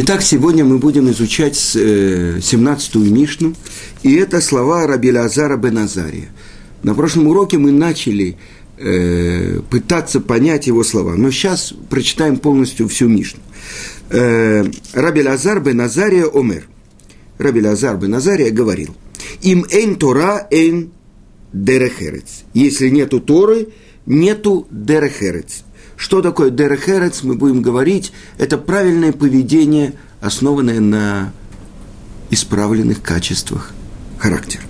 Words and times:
Итак, 0.00 0.22
сегодня 0.22 0.64
мы 0.64 0.78
будем 0.78 1.10
изучать 1.10 1.56
17-ю 1.56 3.04
э, 3.04 3.08
Мишну, 3.08 3.54
и 4.04 4.14
это 4.14 4.40
слова 4.40 4.86
Раби 4.86 5.10
Лазара 5.10 5.56
Беназария. 5.56 6.28
На 6.84 6.94
прошлом 6.94 7.26
уроке 7.26 7.58
мы 7.58 7.72
начали 7.72 8.36
э, 8.76 9.60
пытаться 9.68 10.20
понять 10.20 10.68
его 10.68 10.84
слова, 10.84 11.16
но 11.16 11.32
сейчас 11.32 11.74
прочитаем 11.90 12.36
полностью 12.36 12.86
всю 12.86 13.08
Мишну. 13.08 13.40
Э, 14.10 14.62
Лазар 14.94 15.58
Беназария 15.58 16.26
Омер. 16.26 16.68
Раби 17.36 17.60
Лазар 17.60 17.96
Беназария 17.96 18.52
говорил, 18.52 18.94
им 19.42 19.66
эйн 19.68 19.96
Тора 19.96 20.46
эйн 20.52 20.92
дерехерец. 21.52 22.44
Если 22.54 22.88
нету 22.90 23.18
Торы, 23.18 23.70
нету 24.06 24.68
дерехерец. 24.70 25.64
Что 25.98 26.22
такое 26.22 26.50
дерехерец, 26.50 27.24
мы 27.24 27.34
будем 27.34 27.60
говорить, 27.60 28.12
это 28.38 28.56
правильное 28.56 29.10
поведение, 29.12 29.94
основанное 30.20 30.78
на 30.78 31.32
исправленных 32.30 33.02
качествах 33.02 33.74
характера. 34.16 34.62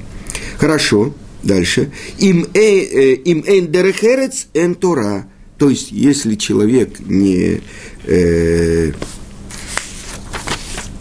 Хорошо, 0.57 1.15
дальше. 1.43 1.93
Им 2.17 2.47
э, 2.55 2.59
эйн 2.59 3.71
дерехерец 3.71 4.47
эн 4.55 4.75
Тора. 4.75 5.29
То 5.59 5.69
есть, 5.69 5.93
если 5.93 6.35
человек 6.35 6.99
не 6.99 7.61
э, 8.05 8.93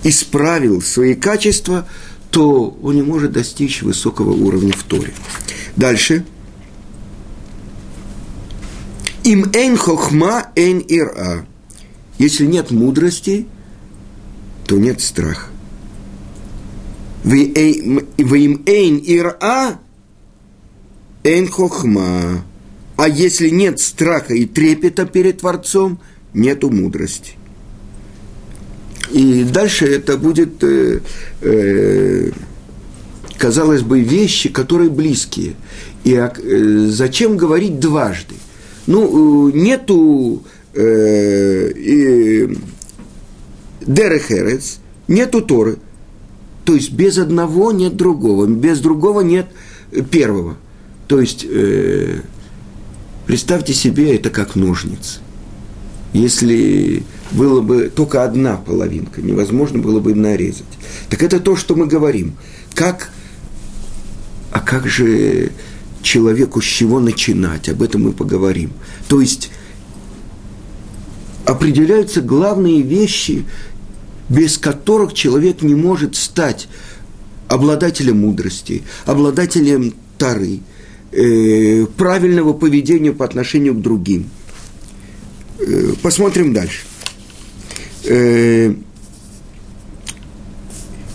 исправил 0.04 0.82
свои 0.82 1.14
качества, 1.14 1.88
то 2.32 2.78
он 2.84 2.96
не 2.96 3.02
может 3.02 3.32
достичь 3.32 3.82
высокого 3.82 4.32
уровня 4.32 4.74
в 4.74 4.84
Торе. 4.84 5.14
Дальше– 5.78 6.26
им 9.28 9.52
эйн 9.54 9.76
хохма 9.76 10.52
эйн 10.56 10.84
ира. 10.88 11.46
Если 12.18 12.46
нет 12.46 12.72
мудрости, 12.72 13.46
то 14.66 14.78
нет 14.78 15.02
страха. 15.02 15.48
Вы 17.26 17.44
им 17.44 18.64
эйн 18.66 19.04
ира 19.06 19.80
эйн 21.24 21.48
хохма. 21.48 22.46
А 22.96 23.10
если 23.10 23.50
нет 23.50 23.80
страха 23.82 24.34
и 24.34 24.46
трепета 24.46 25.06
перед 25.06 25.40
Творцом, 25.40 26.00
нету 26.34 26.70
мудрости. 26.70 27.34
И 29.12 29.44
дальше 29.44 29.86
это 29.88 30.18
будет, 30.18 30.64
э, 30.64 31.02
э, 31.42 32.32
казалось 33.38 33.82
бы, 33.82 34.00
вещи, 34.02 34.50
которые 34.50 34.90
близкие. 34.90 35.56
И 36.06 36.14
э, 36.14 36.88
зачем 36.90 37.36
говорить 37.38 37.80
дважды? 37.80 38.36
Ну, 38.88 39.50
э, 39.50 39.52
нету 39.54 40.44
э, 40.74 41.72
э, 41.76 42.48
нету 45.08 45.42
Торы. 45.42 45.78
То 46.66 46.74
есть 46.74 46.92
без 46.92 47.18
одного 47.18 47.72
нет 47.72 47.96
другого, 47.96 48.46
без 48.46 48.80
другого 48.80 49.22
нет 49.22 49.48
первого. 50.12 50.58
То 51.08 51.22
есть 51.22 51.46
э, 51.50 52.22
представьте 53.26 53.74
себе 53.74 54.16
это 54.16 54.30
как 54.30 54.56
ножницы. 54.56 55.20
Если 56.14 57.04
было 57.32 57.62
бы 57.62 57.92
только 57.94 58.24
одна 58.24 58.58
половинка, 58.58 59.22
невозможно 59.22 59.80
было 59.80 60.00
бы 60.00 60.14
нарезать. 60.14 60.66
Так 61.10 61.24
это 61.24 61.40
то, 61.40 61.56
что 61.56 61.76
мы 61.76 61.86
говорим. 61.86 62.36
Как, 62.74 63.12
а 64.52 64.60
как 64.60 64.88
же 64.88 65.52
человеку 66.08 66.62
с 66.62 66.66
чего 66.66 67.00
начинать, 67.00 67.68
об 67.68 67.82
этом 67.84 68.04
мы 68.04 68.14
поговорим. 68.14 68.72
То 69.10 69.20
есть 69.20 69.52
определяются 71.46 72.22
главные 72.22 72.82
вещи, 72.82 73.46
без 74.30 74.58
которых 74.58 75.14
человек 75.14 75.62
не 75.62 75.76
может 75.76 76.16
стать 76.16 76.70
обладателем 77.50 78.20
мудрости, 78.20 78.84
обладателем 79.06 79.94
тары, 80.18 80.62
э, 81.12 81.86
правильного 81.98 82.54
поведения 82.54 83.12
по 83.12 83.26
отношению 83.26 83.74
к 83.76 83.82
другим. 83.82 84.30
Э, 85.60 85.94
посмотрим 86.02 86.54
дальше. 86.54 86.86
Э, 88.06 88.74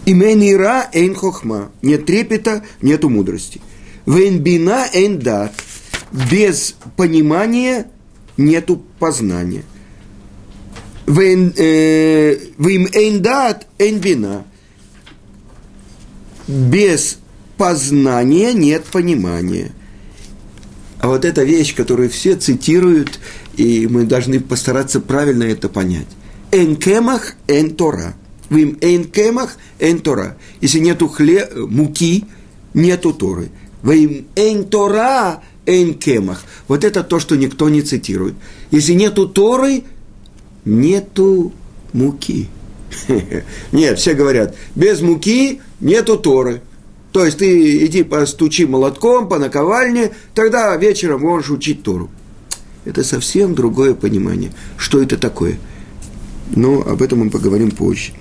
Имен 0.05 0.43
ира 0.43 0.91
эйн 0.93 1.15
хохма. 1.15 1.71
Нет 1.81 2.05
трепета, 2.05 2.63
нету 2.83 3.09
мудрости– 3.09 3.63
Венбина 4.07 4.87
эндат. 4.93 5.53
Без 6.31 6.75
понимания 6.97 7.87
нету 8.37 8.83
познания. 8.99 9.65
Вим 11.07 11.53
э, 11.57 12.35
эндат 12.59 13.67
энбина. 13.79 14.45
Без 16.47 17.19
познания 17.57 18.53
нет 18.53 18.85
понимания. 18.85 19.73
А 20.99 21.09
вот 21.09 21.25
эта 21.25 21.43
вещь, 21.43 21.75
которую 21.75 22.11
все 22.11 22.37
цитируют, 22.37 23.19
и 23.57 23.89
мы 23.89 24.05
должны 24.05 24.39
постараться 24.41 25.01
правильно 25.01 25.45
это 25.45 25.69
понять. 25.69 26.07
Эн 26.53 26.77
кемах, 26.77 27.35
эн 27.49 27.75
тора. 27.75 28.15
Вим 28.51 28.79
эн 28.81 29.05
кемах, 29.05 29.57
эн 29.81 29.99
тора. 29.99 30.37
Если 30.61 30.79
нету 30.79 31.09
хле, 31.09 31.49
муки, 31.55 32.25
нету 32.75 33.13
торы. 33.13 33.49
Ваим 33.83 34.27
эйн 34.37 34.65
Тора, 34.65 35.43
эйн 35.67 35.95
кемах. 35.95 36.45
Вот 36.69 36.85
это 36.85 37.03
то, 37.03 37.19
что 37.19 37.37
никто 37.37 37.69
не 37.69 37.83
цитирует. 37.83 38.35
Если 38.71 38.95
нету 38.95 39.29
Торы, 39.29 39.85
нету 40.65 41.53
муки. 41.93 42.49
Нет, 43.73 43.99
все 43.99 44.15
говорят, 44.15 44.55
без 44.75 45.01
муки 45.01 45.61
нету 45.81 46.17
Торы. 46.17 46.63
То 47.11 47.25
есть 47.25 47.39
ты 47.39 47.85
иди 47.85 48.05
постучи 48.05 48.65
молотком 48.65 49.29
по 49.29 49.39
наковальне, 49.39 50.13
тогда 50.35 50.75
вечером 50.77 51.23
можешь 51.23 51.51
учить 51.51 51.83
Тору. 51.83 52.09
Это 52.85 53.05
совсем 53.05 53.55
другое 53.55 53.95
понимание. 53.95 54.53
Что 54.77 55.03
это 55.03 55.19
такое? 55.19 55.59
Но 56.55 56.81
об 56.81 57.03
этом 57.03 57.21
мы 57.21 57.31
поговорим 57.31 57.71
позже. 57.71 58.13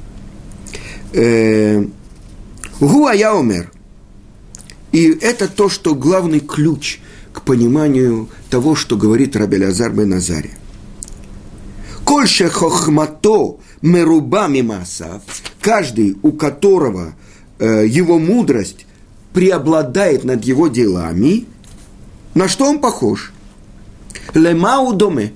Э, 1.14 1.86
Гуа 2.80 3.14
я 3.14 3.36
умер– 3.36 3.72
и 4.92 5.10
это 5.10 5.48
то, 5.48 5.70
что 5.70 5.96
главный 5.96 6.40
ключ 6.40 7.00
к 7.34 7.44
пониманию 7.44 8.30
того, 8.50 8.76
что 8.76 8.98
говорит 8.98 9.36
Раби 9.36 9.64
Лазар 9.64 9.92
бен 9.92 10.14
Азария. 10.14 10.58
Кольше 12.04 12.50
хохмато 12.50 13.58
меруба 13.82 14.48
мимасав, 14.48 15.22
каждый, 15.62 16.18
у 16.22 16.34
которого 16.34 17.14
э, 17.60 17.86
его 17.88 18.20
мудрость 18.20 18.86
преобладает 19.34 20.24
над 20.26 20.44
его 20.44 20.68
делами, 20.68 21.46
на 22.34 22.48
что 22.48 22.66
он 22.66 22.80
похож? 22.80 23.32
Лемау 24.34 24.94
доме, 24.94 25.34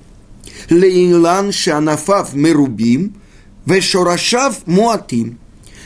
леилан 0.69 1.51
шанафав 1.51 2.33
мерубим, 2.33 3.15
вешорашав 3.65 4.65
муатим, 4.65 5.37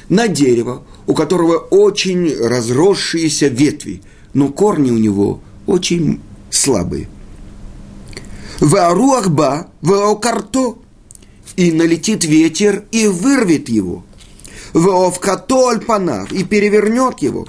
на 0.08 0.28
дерево, 0.28 0.84
у 1.09 1.16
которого 1.16 1.58
очень 1.58 2.31
разросшиеся 2.38 3.47
ветви, 3.47 4.03
но 4.36 4.50
корни 4.50 4.92
у 4.92 4.97
него 5.00 5.42
очень 5.66 6.22
слабые. 6.52 7.09
Варуахба, 8.59 9.72
ваокарто, 9.81 10.75
и 11.56 11.72
налетит 11.72 12.25
ветер 12.25 12.84
и 12.92 13.08
вырвет 13.08 13.70
его. 13.70 14.03
Ваовкато 14.74 15.70
альпанав, 15.70 16.31
и 16.31 16.44
перевернет 16.44 17.18
его. 17.24 17.47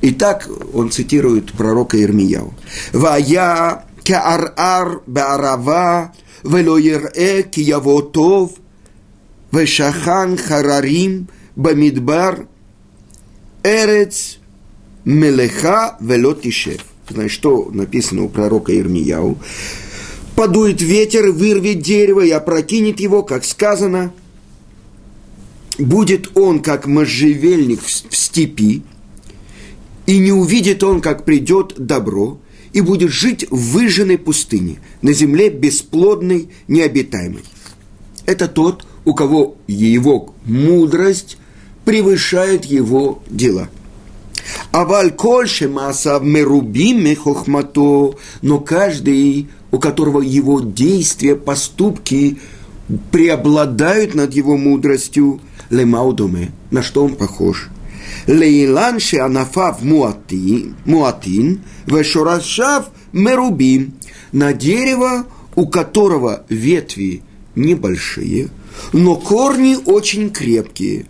И 0.00 0.10
так 0.10 0.48
он 0.74 0.90
цитирует 0.90 1.52
пророка 1.52 2.02
Ирмияу. 2.02 2.52
Вая 2.92 3.84
кеар-ар 4.02 5.02
беарава, 5.06 6.12
вело 6.42 6.78
е 6.78 7.44
киявотов, 7.44 8.50
вешахан 9.52 10.36
харарим– 10.36 11.28
Бамидбар 11.60 12.46
Эрец 13.62 14.38
Мелеха 15.04 15.98
Велотишев. 16.00 16.86
Знаешь, 17.10 17.32
что 17.32 17.70
написано 17.70 18.24
у 18.24 18.30
пророка 18.30 18.74
Ирмияу? 18.74 19.36
Подует 20.36 20.80
ветер, 20.80 21.32
вырвет 21.32 21.82
дерево 21.82 22.24
и 22.24 22.30
опрокинет 22.30 22.98
его, 22.98 23.22
как 23.22 23.44
сказано. 23.44 24.10
Будет 25.78 26.34
он, 26.34 26.60
как 26.60 26.86
можжевельник 26.86 27.82
в 27.82 28.16
степи, 28.16 28.82
и 30.06 30.18
не 30.18 30.32
увидит 30.32 30.82
он, 30.82 31.02
как 31.02 31.26
придет 31.26 31.74
добро, 31.76 32.38
и 32.72 32.80
будет 32.80 33.10
жить 33.10 33.46
в 33.50 33.72
выжженной 33.72 34.16
пустыне, 34.16 34.80
на 35.02 35.12
земле 35.12 35.50
бесплодной, 35.50 36.48
необитаемой. 36.68 37.42
Это 38.24 38.48
тот, 38.48 38.86
у 39.04 39.12
кого 39.12 39.56
его 39.66 40.34
мудрость 40.44 41.36
превышает 41.84 42.64
его 42.64 43.22
дела. 43.28 43.68
Аваль 44.72 45.10
кольше 45.10 45.68
масав 45.68 46.22
мерубим 46.22 47.14
хохмато, 47.16 48.16
но 48.42 48.60
каждый, 48.60 49.48
у 49.70 49.78
которого 49.78 50.20
его 50.20 50.60
действия, 50.60 51.36
поступки 51.36 52.38
преобладают 53.10 54.14
над 54.14 54.34
его 54.34 54.56
мудростью 54.56 55.40
лемаудуме. 55.70 56.52
На 56.70 56.82
что 56.82 57.04
он 57.04 57.14
похож? 57.14 57.68
Лейлан 58.26 58.98
шеанафав 59.00 59.82
муатин, 59.82 60.76
муатин 60.84 61.60
вешорашав 61.86 62.90
мерубим. 63.12 63.94
На 64.32 64.52
дерево, 64.52 65.26
у 65.56 65.66
которого 65.66 66.44
ветви 66.48 67.22
небольшие, 67.56 68.48
но 68.92 69.16
корни 69.16 69.76
очень 69.84 70.30
крепкие. 70.30 71.06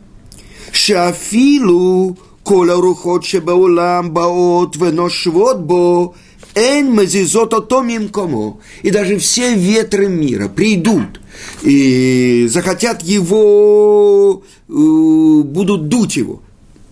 Шафилу 0.80 2.16
כל 2.46 2.70
הרוחות 2.70 3.24
שבעולם 3.24 4.14
באות 4.14 4.78
ונושבות 4.80 5.68
бо 5.68 6.14
эн 6.56 6.92
мазизот 6.96 7.54
ото 7.54 7.82
мимкомо. 7.82 8.58
И 8.84 8.92
даже 8.92 9.18
все 9.18 9.56
ветры 9.56 10.08
мира 10.08 10.48
придут 10.48 11.20
и 11.64 12.48
захотят 12.50 13.02
его, 13.02 14.44
э, 14.70 15.42
будут 15.56 15.88
дуть 15.90 16.16
его, 16.18 16.42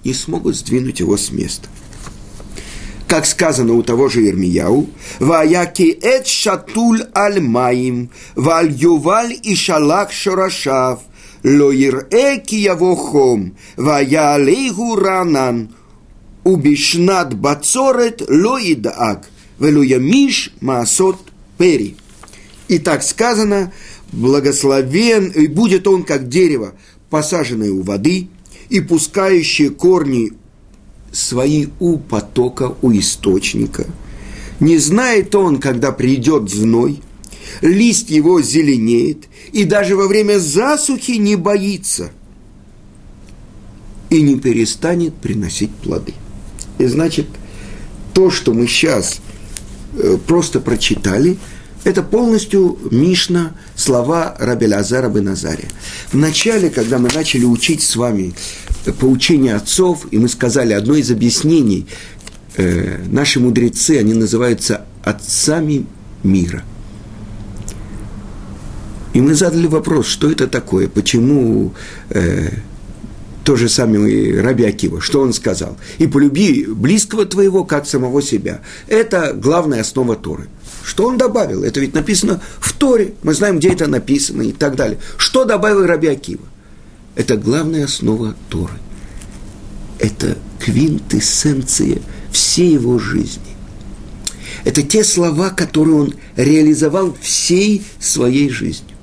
и 0.04 0.12
смогут 0.14 0.56
сдвинуть 0.56 1.00
его 1.00 1.16
с 1.18 1.32
места. 1.32 1.68
Как 3.08 3.26
сказано 3.26 3.74
у 3.74 3.84
того 3.84 4.10
же 4.10 4.28
Ирмияу, 4.28 4.90
«Ваяки 5.20 5.90
эт 6.02 6.26
шатуль 6.26 7.04
аль 7.16 7.40
маим, 7.40 8.10
валь 8.36 8.72
юваль 8.72 9.34
и 9.44 9.56
шалах 9.56 10.12
шорашав, 10.12 11.00
«Ло 11.45 11.73
ирэ 11.73 12.39
киево 12.39 12.97
хом, 12.97 13.57
вая 13.77 14.35
алейгу 14.35 14.97
ранан, 14.97 15.71
убишнат 16.45 17.35
бацорет 17.35 18.23
ло 18.29 18.59
идаак, 18.59 19.29
велу 19.61 19.83
ямиш 19.83 20.53
маасот 20.61 21.19
пери». 21.59 21.97
И 22.69 22.79
так 22.79 23.03
сказано, 23.03 23.73
благословен, 24.13 25.29
и 25.29 25.47
будет 25.47 25.87
он 25.89 26.05
как 26.05 26.29
дерево, 26.29 26.75
посаженное 27.11 27.71
у 27.71 27.83
воды, 27.83 28.29
и 28.69 28.81
пускающее 28.81 29.71
корни 29.71 30.33
свои 31.13 31.69
у 31.81 31.99
потока, 31.99 32.75
у 32.83 32.93
источника. 32.93 33.87
Не 34.61 34.77
знает 34.79 35.35
он, 35.35 35.59
когда 35.59 35.93
придет 35.93 36.51
зной, 36.51 37.01
лист 37.61 38.11
его 38.11 38.41
зеленеет, 38.41 39.25
и 39.53 39.65
даже 39.65 39.97
во 39.97 40.07
время 40.07 40.39
засухи 40.39 41.13
не 41.13 41.37
боится 41.37 42.11
и 44.11 44.23
не 44.23 44.39
перестанет 44.39 45.15
приносить 45.15 45.71
плоды. 45.71 46.15
И 46.79 46.87
значит, 46.87 47.27
то, 48.15 48.31
что 48.31 48.55
мы 48.55 48.67
сейчас 48.67 49.21
э, 49.95 50.17
просто 50.27 50.61
прочитали, 50.61 51.39
это 51.85 52.03
полностью 52.03 52.79
Мишна, 52.91 53.55
слова 53.77 54.35
Рабеля 54.39 54.79
Азара 54.79 55.09
Беназария. 55.09 55.69
Вначале, 56.13 56.71
когда 56.71 56.99
мы 56.99 57.09
начали 57.15 57.45
учить 57.45 57.83
с 57.83 57.97
вами 57.97 58.35
поучение 58.99 59.55
отцов, 59.55 60.07
и 60.11 60.19
мы 60.19 60.29
сказали 60.29 60.73
одно 60.73 60.97
из 60.97 61.11
объяснений, 61.11 61.87
э, 62.57 63.05
наши 63.11 63.41
мудрецы, 63.41 63.99
они 63.99 64.15
называются 64.15 64.87
отцами 65.05 65.87
мира– 66.23 66.65
и 69.15 69.21
мы 69.21 69.35
задали 69.35 69.67
вопрос, 69.67 70.07
что 70.07 70.31
это 70.31 70.47
такое, 70.47 70.89
почему 70.89 71.75
э, 72.11 72.51
то 73.49 73.57
же 73.57 73.71
самое 73.71 74.43
Раби 74.43 74.65
Акива, 74.65 75.01
что 75.01 75.23
он 75.23 75.33
сказал. 75.33 75.79
И 75.97 76.07
полюби 76.07 76.67
близкого 76.67 77.25
твоего, 77.25 77.65
как 77.65 77.87
самого 77.87 78.21
себя. 78.21 78.61
Это 78.89 79.33
главная 79.33 79.81
основа 79.81 80.17
Торы. 80.17 80.49
Что 80.85 81.07
он 81.07 81.17
добавил? 81.17 81.65
Это 81.65 81.81
ведь 81.81 81.95
написано 81.95 82.43
в 82.61 82.75
Торе. 82.75 83.15
Мы 83.23 83.33
знаем, 83.33 83.59
где 83.59 83.71
это 83.71 83.87
написано 83.87 84.43
и 84.43 84.53
так 84.53 84.77
далее. 84.77 84.99
Что 85.17 85.47
добавил 85.47 85.87
Раби 85.87 86.09
Акива? 86.09 86.45
Это 87.15 87.39
главная 87.39 87.87
основа 87.87 88.35
Торы. 88.51 88.75
Это 89.99 90.37
квинтэссенция 90.59 92.01
всей 92.31 92.75
его 92.75 92.99
жизни. 92.99 93.57
Это 94.65 94.83
те 94.83 95.03
слова, 95.03 95.49
которые 95.49 95.97
он 95.97 96.15
реализовал 96.37 97.17
всей 97.23 97.83
своей 97.99 98.51
жизнью. 98.51 98.98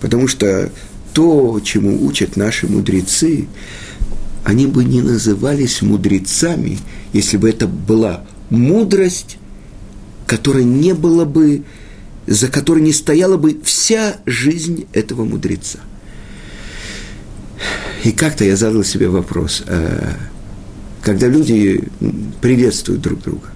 Потому 0.00 0.28
что 0.28 0.72
то, 1.12 1.60
чему 1.62 2.04
учат 2.06 2.36
наши 2.36 2.66
мудрецы, 2.66 3.46
они 4.44 4.66
бы 4.66 4.84
не 4.84 5.02
назывались 5.02 5.82
мудрецами, 5.82 6.78
если 7.12 7.36
бы 7.36 7.48
это 7.50 7.66
была 7.66 8.24
мудрость, 8.48 9.36
которая 10.26 10.64
не 10.64 10.94
была 10.94 11.24
бы, 11.24 11.64
за 12.26 12.48
которой 12.48 12.80
не 12.82 12.92
стояла 12.92 13.36
бы 13.36 13.60
вся 13.62 14.16
жизнь 14.24 14.86
этого 14.92 15.24
мудреца. 15.24 15.80
И 18.04 18.12
как-то 18.12 18.44
я 18.44 18.56
задал 18.56 18.82
себе 18.82 19.08
вопрос, 19.08 19.62
а 19.66 20.16
когда 21.02 21.28
люди 21.28 21.88
приветствуют 22.40 23.02
друг 23.02 23.22
друга 23.22 23.48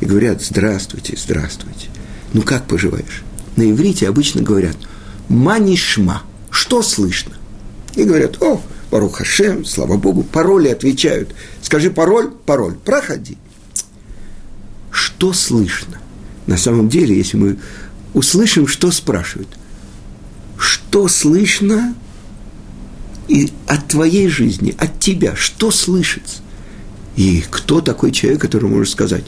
и 0.00 0.06
говорят 0.06 0.42
«здравствуйте, 0.42 1.18
здравствуйте», 1.18 1.88
ну 2.32 2.42
как 2.42 2.66
поживаешь? 2.66 3.22
На 3.56 3.70
иврите 3.70 4.08
обычно 4.08 4.40
говорят– 4.40 4.76
манишма, 5.30 6.24
что 6.50 6.82
слышно? 6.82 7.32
И 7.94 8.04
говорят, 8.04 8.42
о, 8.42 8.60
Барух 8.90 9.18
Хашем, 9.18 9.64
слава 9.64 9.96
Богу, 9.96 10.22
пароли 10.24 10.68
отвечают. 10.68 11.34
Скажи 11.62 11.90
пароль, 11.90 12.30
пароль, 12.44 12.74
проходи. 12.74 13.38
Что 14.90 15.32
слышно? 15.32 15.98
На 16.46 16.56
самом 16.56 16.88
деле, 16.88 17.16
если 17.16 17.36
мы 17.36 17.58
услышим, 18.12 18.66
что 18.66 18.90
спрашивают. 18.90 19.48
Что 20.58 21.08
слышно 21.08 21.94
и 23.28 23.52
от 23.66 23.86
твоей 23.88 24.28
жизни, 24.28 24.74
от 24.78 24.98
тебя, 24.98 25.36
что 25.36 25.70
слышится? 25.70 26.42
И 27.16 27.44
кто 27.48 27.80
такой 27.80 28.10
человек, 28.10 28.40
который 28.40 28.68
может 28.68 28.92
сказать, 28.92 29.24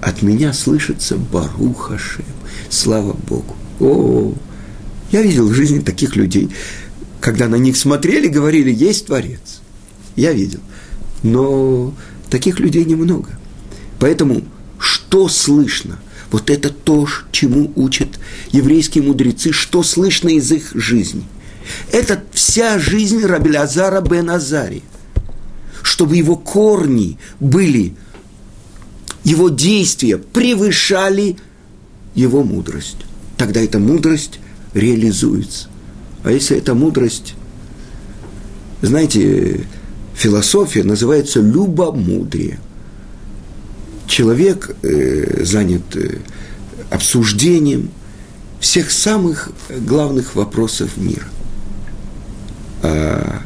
от 0.00 0.22
меня 0.22 0.52
слышится 0.52 1.16
Барух 1.16 1.88
Хашем, 1.88 2.24
слава 2.68 3.12
Богу. 3.12 3.56
О, 3.78 4.34
я 5.10 5.22
видел 5.22 5.48
в 5.48 5.54
жизни 5.54 5.80
таких 5.80 6.16
людей, 6.16 6.50
когда 7.20 7.48
на 7.48 7.56
них 7.56 7.76
смотрели, 7.76 8.28
говорили, 8.28 8.72
есть 8.72 9.06
Творец. 9.06 9.60
Я 10.16 10.32
видел. 10.32 10.60
Но 11.22 11.94
таких 12.30 12.60
людей 12.60 12.84
немного. 12.84 13.30
Поэтому 13.98 14.42
что 14.78 15.28
слышно? 15.28 15.98
Вот 16.30 16.48
это 16.48 16.70
то, 16.70 17.08
чему 17.32 17.72
учат 17.74 18.20
еврейские 18.52 19.04
мудрецы, 19.04 19.52
что 19.52 19.82
слышно 19.82 20.28
из 20.28 20.50
их 20.52 20.70
жизни. 20.74 21.24
Это 21.92 22.22
вся 22.32 22.78
жизнь 22.78 23.24
Рабелязара 23.24 24.00
бен 24.00 24.30
Азари. 24.30 24.82
Чтобы 25.82 26.16
его 26.16 26.36
корни 26.36 27.18
были, 27.40 27.94
его 29.24 29.48
действия 29.48 30.18
превышали 30.18 31.36
его 32.14 32.44
мудрость. 32.44 32.98
Тогда 33.36 33.60
эта 33.60 33.78
мудрость 33.78 34.38
реализуется. 34.74 35.68
А 36.22 36.30
если 36.30 36.56
эта 36.56 36.74
мудрость, 36.74 37.34
знаете, 38.82 39.66
философия 40.14 40.84
называется 40.84 41.40
любомудрие. 41.40 42.58
Человек 44.06 44.76
э, 44.82 45.44
занят 45.44 45.96
э, 45.96 46.18
обсуждением 46.90 47.90
всех 48.58 48.90
самых 48.90 49.50
главных 49.70 50.34
вопросов 50.34 50.96
мира. 50.96 51.26
А 52.82 53.42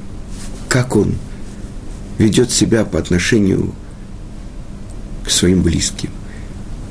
как 0.68 0.96
он 0.96 1.14
ведет 2.18 2.50
себя 2.50 2.84
по 2.84 2.98
отношению 2.98 3.72
к 5.24 5.30
своим 5.30 5.62
близким. 5.62 6.10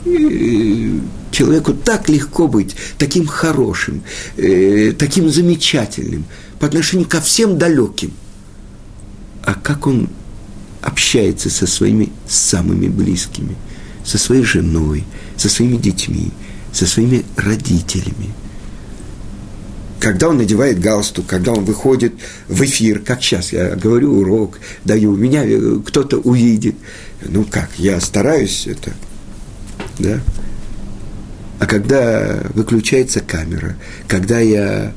И 0.06 1.02
человеку 1.34 1.74
так 1.74 2.08
легко 2.10 2.48
быть 2.48 2.75
таким 2.98 3.28
хорошим, 3.28 4.04
э, 4.38 4.94
таким 4.98 5.30
замечательным 5.30 6.25
по 6.60 6.68
отношению 6.68 7.08
ко 7.08 7.20
всем 7.20 7.58
далеким. 7.58 8.12
А 9.44 9.56
как 9.56 9.88
он 9.88 10.10
общается 10.82 11.50
со 11.50 11.68
своими 11.68 12.12
самыми 12.28 12.88
близкими, 12.88 13.56
со 14.06 14.18
своей 14.18 14.44
женой, 14.44 15.04
со 15.38 15.50
своими 15.50 15.78
детьми, 15.78 16.32
со 16.72 16.86
своими 16.86 17.25
родителями. 17.36 18.34
Когда 20.00 20.30
он 20.30 20.38
надевает 20.38 20.80
галстук, 20.80 21.25
когда 21.25 21.54
он 21.54 21.63
выходит 21.63 22.13
в 22.50 22.62
эфир, 22.63 23.00
как 23.00 23.24
сейчас 23.24 23.54
я 23.54 23.75
говорю 23.75 24.20
урок, 24.20 24.60
даю, 24.84 25.16
меня 25.16 25.46
э, 25.46 25.80
кто-то 25.86 26.18
увидит. 26.18 26.75
Ну 27.22 27.46
как, 27.46 27.70
я 27.78 28.02
стараюсь 28.02 28.68
это, 28.68 28.92
да, 30.00 30.20
а 31.63 31.65
когда 31.65 32.41
выключается 32.53 33.22
камера, 33.22 33.77
когда 34.10 34.39
я... 34.39 34.93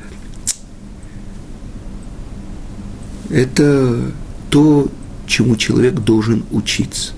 Это 3.30 4.10
то, 4.50 4.90
чему 5.28 5.54
человек 5.54 5.94
должен 5.94 6.44
учиться. 6.50 7.12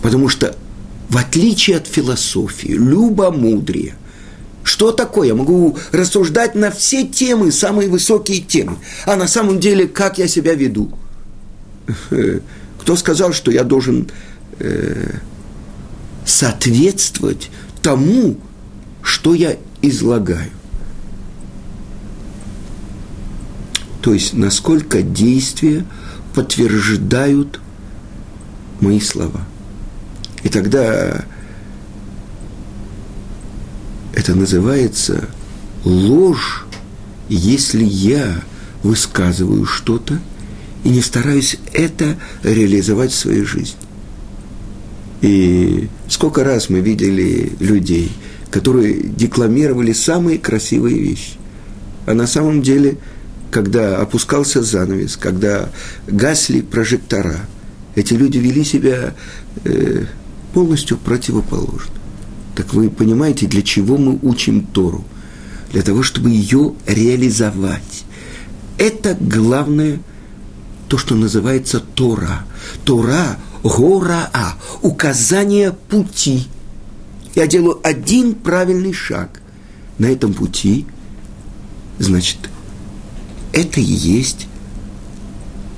Потому 0.00 0.30
что, 0.30 0.56
в 1.10 1.18
отличие 1.18 1.76
от 1.76 1.86
философии, 1.86 2.68
любомудрие, 2.68 3.96
Что 4.62 4.90
такое? 4.90 5.28
Я 5.28 5.34
могу 5.34 5.76
рассуждать 5.92 6.54
на 6.54 6.70
все 6.70 7.06
темы, 7.06 7.52
самые 7.52 7.90
высокие 7.90 8.40
темы. 8.40 8.78
А 9.04 9.16
на 9.16 9.28
самом 9.28 9.60
деле, 9.60 9.86
как 9.86 10.16
я 10.16 10.28
себя 10.28 10.54
веду? 10.54 10.90
Кто 12.80 12.96
сказал, 12.96 13.34
что 13.34 13.50
я 13.50 13.64
должен 13.64 14.10
э, 14.60 15.18
соответствовать 16.24 17.50
тому, 17.82 18.38
что 19.04 19.34
я 19.34 19.56
излагаю? 19.82 20.50
То 24.02 24.12
есть, 24.12 24.34
насколько 24.34 25.02
действия 25.02 25.84
подтверждают 26.34 27.60
мои 28.80 29.00
слова. 29.00 29.42
И 30.42 30.48
тогда 30.48 31.24
это 34.14 34.34
называется 34.34 35.28
ложь, 35.84 36.64
если 37.28 37.84
я 37.84 38.42
высказываю 38.82 39.64
что-то 39.64 40.18
и 40.82 40.88
не 40.88 41.00
стараюсь 41.00 41.56
это 41.72 42.16
реализовать 42.42 43.12
в 43.12 43.16
своей 43.16 43.44
жизни. 43.44 43.78
И 45.22 45.88
сколько 46.08 46.44
раз 46.44 46.68
мы 46.68 46.80
видели 46.80 47.52
людей, 47.58 48.12
которые 48.54 49.02
декламировали 49.02 49.92
самые 49.92 50.38
красивые 50.38 50.98
вещи, 50.98 51.32
а 52.06 52.14
на 52.14 52.26
самом 52.26 52.62
деле– 52.62 52.98
когда 53.54 53.98
опускался 53.98 54.64
занавес, 54.64 55.16
когда 55.16 55.70
гасли 56.08 56.60
прожектора, 56.60 57.36
эти 57.94 58.14
люди 58.14 58.38
вели 58.38 58.64
себя 58.64 59.14
э, 59.64 60.06
полностью 60.52 60.96
противоположно. 60.98 61.92
Так 62.56 62.74
вы 62.74 62.90
понимаете, 62.90 63.46
для 63.46 63.62
чего 63.62 63.96
мы 63.96 64.18
учим 64.22 64.66
Тору? 64.66 65.04
Для 65.72 65.82
того, 65.82 66.02
чтобы 66.02 66.30
ее 66.30 66.74
реализовать. 66.84 68.04
Это 68.76 69.16
главное, 69.20 70.00
то, 70.88 70.98
что 70.98 71.14
называется 71.14 71.78
Тора. 71.78 72.46
Тора, 72.84 73.38
гора, 73.62 74.56
указание 74.82 75.70
пути. 75.70 76.48
Я 77.34 77.46
делаю 77.46 77.80
один 77.82 78.34
правильный 78.34 78.92
шаг. 78.92 79.40
На 79.98 80.06
этом 80.06 80.34
пути, 80.34 80.86
значит, 81.98 82.38
это 83.52 83.80
и 83.80 83.84
есть 83.84 84.46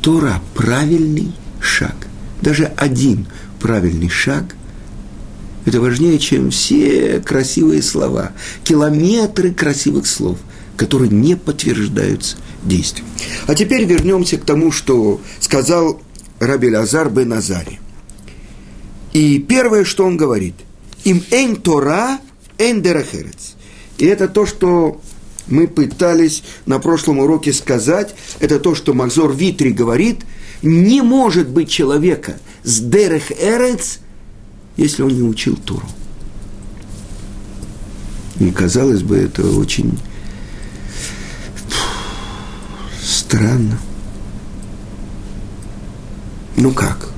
Тора, 0.00 0.40
правильный 0.54 1.32
шаг. 1.60 1.94
Даже 2.40 2.66
один 2.76 3.26
правильный 3.60 4.08
шаг– 4.08 4.54
это 5.66 5.80
важнее, 5.80 6.20
чем 6.20 6.50
все 6.50 7.20
красивые 7.20 7.82
слова, 7.82 8.30
километры 8.62 9.52
красивых 9.52 10.06
слов, 10.06 10.38
которые 10.76 11.10
не 11.10 11.36
подтверждаются 11.36 12.36
действием. 12.62 13.06
А 13.48 13.54
теперь 13.56 13.84
вернемся 13.84 14.38
к 14.38 14.44
тому, 14.44 14.70
что 14.70 15.20
сказал 15.40 16.00
Раби 16.38 16.70
Лазар 16.70 17.10
бен 17.10 17.32
Азари. 17.32 17.80
И 19.12 19.40
первое, 19.40 19.84
что 19.84 20.04
он 20.06 20.16
говорит, 20.16 20.54
им 21.06 21.22
эн 21.30 21.54
Тора, 21.56 22.18
эн 22.58 22.82
дерахерец. 22.82 23.54
И 23.96 24.06
это 24.06 24.26
то, 24.26 24.44
что 24.44 25.00
мы 25.46 25.68
пытались 25.68 26.42
на 26.66 26.80
прошлом 26.80 27.20
уроке 27.20 27.52
сказать, 27.52 28.14
это 28.40 28.58
то, 28.58 28.74
что 28.74 28.92
Макзор 28.92 29.32
Витри 29.32 29.70
говорит, 29.70 30.22
не 30.62 31.02
может 31.02 31.48
быть 31.48 31.70
человека 31.70 32.38
с 32.64 32.80
Дерех 32.80 33.30
Эрец, 33.30 34.00
если 34.76 35.02
он 35.02 35.14
не 35.14 35.22
учил 35.22 35.56
Туру. 35.56 35.86
И 38.40 38.50
казалось 38.50 39.02
бы, 39.02 39.16
это 39.16 39.48
очень 39.48 39.96
странно. 43.00 43.78
Ну 46.56 46.72
как? 46.72 47.10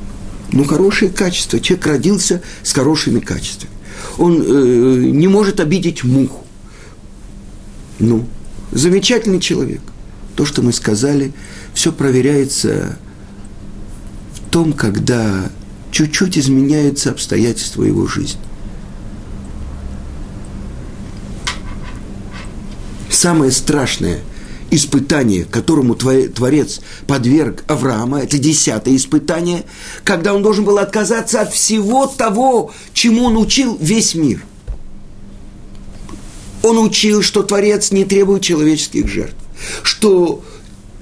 Ну, 0.52 0.64
хорошие 0.64 1.10
качества. 1.10 1.58
Человек 1.58 1.86
родился 1.86 2.42
с 2.62 2.72
хорошими 2.72 3.20
качествами. 3.20 3.77
Он 4.18 4.42
э, 4.42 5.10
не 5.10 5.28
может 5.28 5.60
обидеть 5.60 6.04
муху. 6.04 6.44
Ну, 8.00 8.26
замечательный 8.72 9.40
человек. 9.40 9.80
То, 10.36 10.44
что 10.44 10.62
мы 10.62 10.72
сказали, 10.72 11.32
все 11.72 11.92
проверяется 11.92 12.98
в 14.34 14.50
том, 14.50 14.72
когда 14.72 15.50
чуть-чуть 15.90 16.36
изменяются 16.38 17.10
обстоятельства 17.10 17.84
его 17.84 18.06
жизни. 18.06 18.40
Самое 23.10 23.50
страшное 23.50 24.20
испытание, 24.70 25.44
которому 25.44 25.94
Творец 25.94 26.80
подверг 27.06 27.64
Авраама, 27.68 28.20
это 28.20 28.38
десятое 28.38 28.96
испытание, 28.96 29.64
когда 30.04 30.34
он 30.34 30.42
должен 30.42 30.64
был 30.64 30.78
отказаться 30.78 31.40
от 31.40 31.52
всего 31.52 32.06
того, 32.06 32.72
чему 32.92 33.24
он 33.24 33.36
учил 33.36 33.76
весь 33.80 34.14
мир– 34.14 34.44
он 36.62 36.78
учил, 36.78 37.22
что 37.22 37.42
Творец 37.42 37.90
не 37.90 38.04
требует 38.04 38.42
человеческих 38.42 39.08
жертв, 39.08 39.36
что 39.82 40.44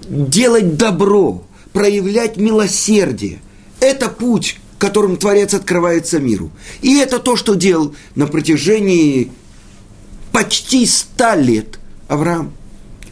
делать 0.09 0.77
добро, 0.77 1.45
проявлять 1.73 2.37
милосердие– 2.37 3.41
это 3.81 4.09
путь, 4.09 4.59
которым 4.79 5.17
Творец 5.17 5.55
открывается 5.55 6.19
миру. 6.19 6.51
И 6.83 6.97
это 6.99 7.19
то, 7.19 7.37
что 7.37 7.55
делал 7.55 7.95
на 8.15 8.27
протяжении 8.27 9.33
почти 10.33 10.87
ста 10.87 11.35
лет 11.35 11.79
Авраам 12.09 12.53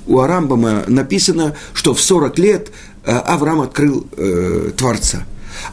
у 0.07 0.21
Арамбама 0.21 0.85
написано, 0.87 1.57
что 1.73 1.95
в 1.95 2.01
40 2.01 2.39
лет 2.39 2.71
э, 3.05 3.13
Авраам 3.13 3.63
открыл 3.63 4.07
э, 4.17 4.73
Творца. 4.77 5.25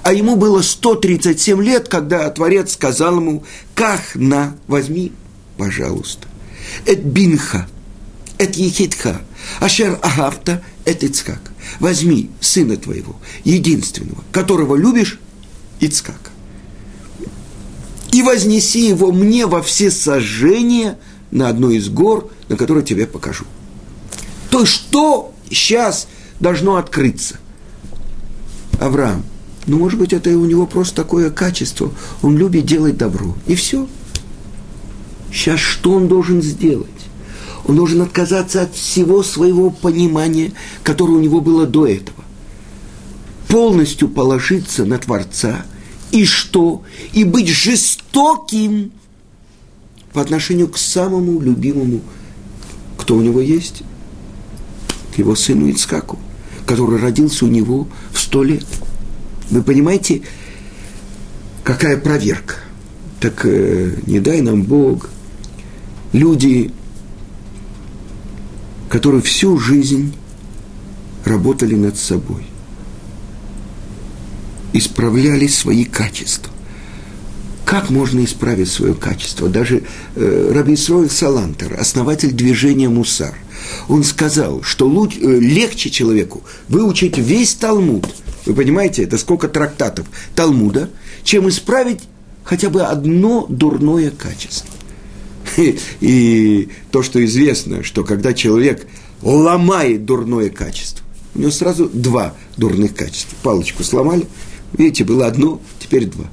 А 0.04 0.14
ему 0.14 0.36
было 0.36 0.62
137 0.62 1.62
лет, 1.62 1.88
когда 1.88 2.30
Творец 2.30 2.74
сказал 2.74 3.18
ему, 3.18 3.44
как 3.76 4.02
на, 4.16 4.56
возьми, 4.68 5.12
пожалуйста. 5.58 6.28
Это 6.86 7.02
бинха, 7.02 7.68
это 8.38 8.60
ехитха, 8.60 9.22
ашер 9.60 10.00
агавта, 10.02 10.64
это 10.86 11.08
Ицкак. 11.08 11.52
Возьми 11.80 12.30
сына 12.40 12.78
твоего, 12.78 13.16
единственного, 13.44 14.24
которого 14.32 14.76
любишь, 14.76 15.20
Ицкак. 15.80 16.32
И 18.12 18.22
вознеси 18.24 18.88
его 18.88 19.12
мне 19.12 19.46
во 19.46 19.62
все 19.62 19.90
сожжения 19.90 20.98
на 21.32 21.50
одну 21.50 21.70
из 21.72 21.90
гор, 21.90 22.30
на 22.50 22.58
которой 22.58 22.84
тебе 22.84 23.08
покажу. 23.08 23.46
То 24.52 24.66
что 24.68 25.34
сейчас 25.50 26.08
должно 26.40 26.76
открыться? 26.76 27.38
Авраам, 28.80 29.24
ну, 29.66 29.80
может 29.80 30.00
быть, 30.00 30.14
это 30.14 30.30
у 30.30 30.46
него 30.46 30.68
просто 30.68 30.96
такое 30.96 31.32
качество. 31.32 31.92
Он 32.22 32.38
любит 32.38 32.68
делать 32.68 32.98
добро. 32.98 33.36
И 33.48 33.56
все– 33.56 33.88
Сейчас 35.32 35.60
что 35.60 35.94
он 35.94 36.08
должен 36.08 36.42
сделать? 36.42 36.88
Он 37.66 37.76
должен 37.76 38.02
отказаться 38.02 38.64
от 38.64 38.76
всего 38.76 39.24
своего 39.24 39.70
понимания, 39.70 40.52
которое 40.84 41.14
у 41.14 41.22
него 41.22 41.42
было 41.42 41.66
до 41.66 41.88
этого. 41.88 42.24
Полностью 43.48 44.10
положиться 44.10 44.86
на 44.86 44.98
Творца. 44.98 45.66
И 46.12 46.26
что? 46.26 46.84
И 47.14 47.24
быть 47.24 47.48
жестоким 47.48 48.92
по 50.12 50.22
отношению 50.22 50.68
к 50.68 50.78
самому 50.78 51.40
любимому, 51.40 52.02
кто 52.98 53.16
у 53.16 53.22
него 53.22 53.40
есть, 53.40 53.84
к 55.14 55.20
его 55.20 55.36
сыну 55.36 55.70
Ицкаку, 55.70 56.20
который 56.66 57.00
родился 57.00 57.46
у 57.46 57.48
него 57.48 57.88
в 58.12 58.20
сто 58.20 58.44
лет. 58.44 58.66
Вы 59.50 59.62
понимаете, 59.62 60.22
какая 61.64 61.98
проверка? 61.98 62.56
Так 63.20 63.46
э, 63.46 63.96
не 64.08 64.20
дай 64.20 64.42
нам 64.42 64.64
Бог– 64.64 65.10
люди, 66.14 66.72
которые 68.90 69.22
всю 69.22 69.58
жизнь 69.58 70.14
работали 71.26 71.76
над 71.76 71.98
собой, 71.98 72.46
исправляли 74.74 75.48
свои 75.48 75.86
качества. 75.86 76.52
Как 77.72 77.90
можно 77.90 78.22
исправить 78.26 78.70
свое 78.70 78.94
качество? 78.94 79.48
Даже 79.48 79.84
э, 80.18 80.52
Раби 80.54 80.76
Салантер, 80.76 81.80
основатель 81.80 82.34
движения 82.34 82.90
Мусар, 82.90 83.34
он 83.88 84.04
сказал, 84.04 84.62
что 84.62 84.88
луч, 84.88 85.16
э, 85.16 85.40
легче 85.40 85.90
человеку 85.90 86.44
выучить 86.68 87.18
весь 87.18 87.54
Талмуд, 87.54 88.14
вы 88.46 88.54
понимаете, 88.56 89.04
это 89.04 89.18
сколько 89.18 89.48
трактатов 89.48 90.06
Талмуда, 90.36 90.90
чем 91.24 91.48
исправить 91.48 92.02
хотя 92.44 92.70
бы 92.70 92.82
одно 92.82 93.46
дурное 93.48 94.12
качество. 94.12 94.76
И 96.02 96.68
то, 96.92 97.04
что 97.04 97.24
известно, 97.24 97.84
что 97.84 98.04
когда 98.04 98.34
человек 98.34 98.86
ломает 99.22 100.04
дурное 100.04 100.50
качество, 100.50 101.06
у 101.36 101.40
него 101.40 101.52
сразу 101.52 101.88
два 101.88 102.36
дурных 102.58 102.94
качества. 102.94 103.38
Палочку 103.42 103.86
сломали, 103.86 104.28
видите, 104.74 105.06
было 105.06 105.26
одно, 105.26 105.62
теперь 105.80 106.08
два. 106.08 106.30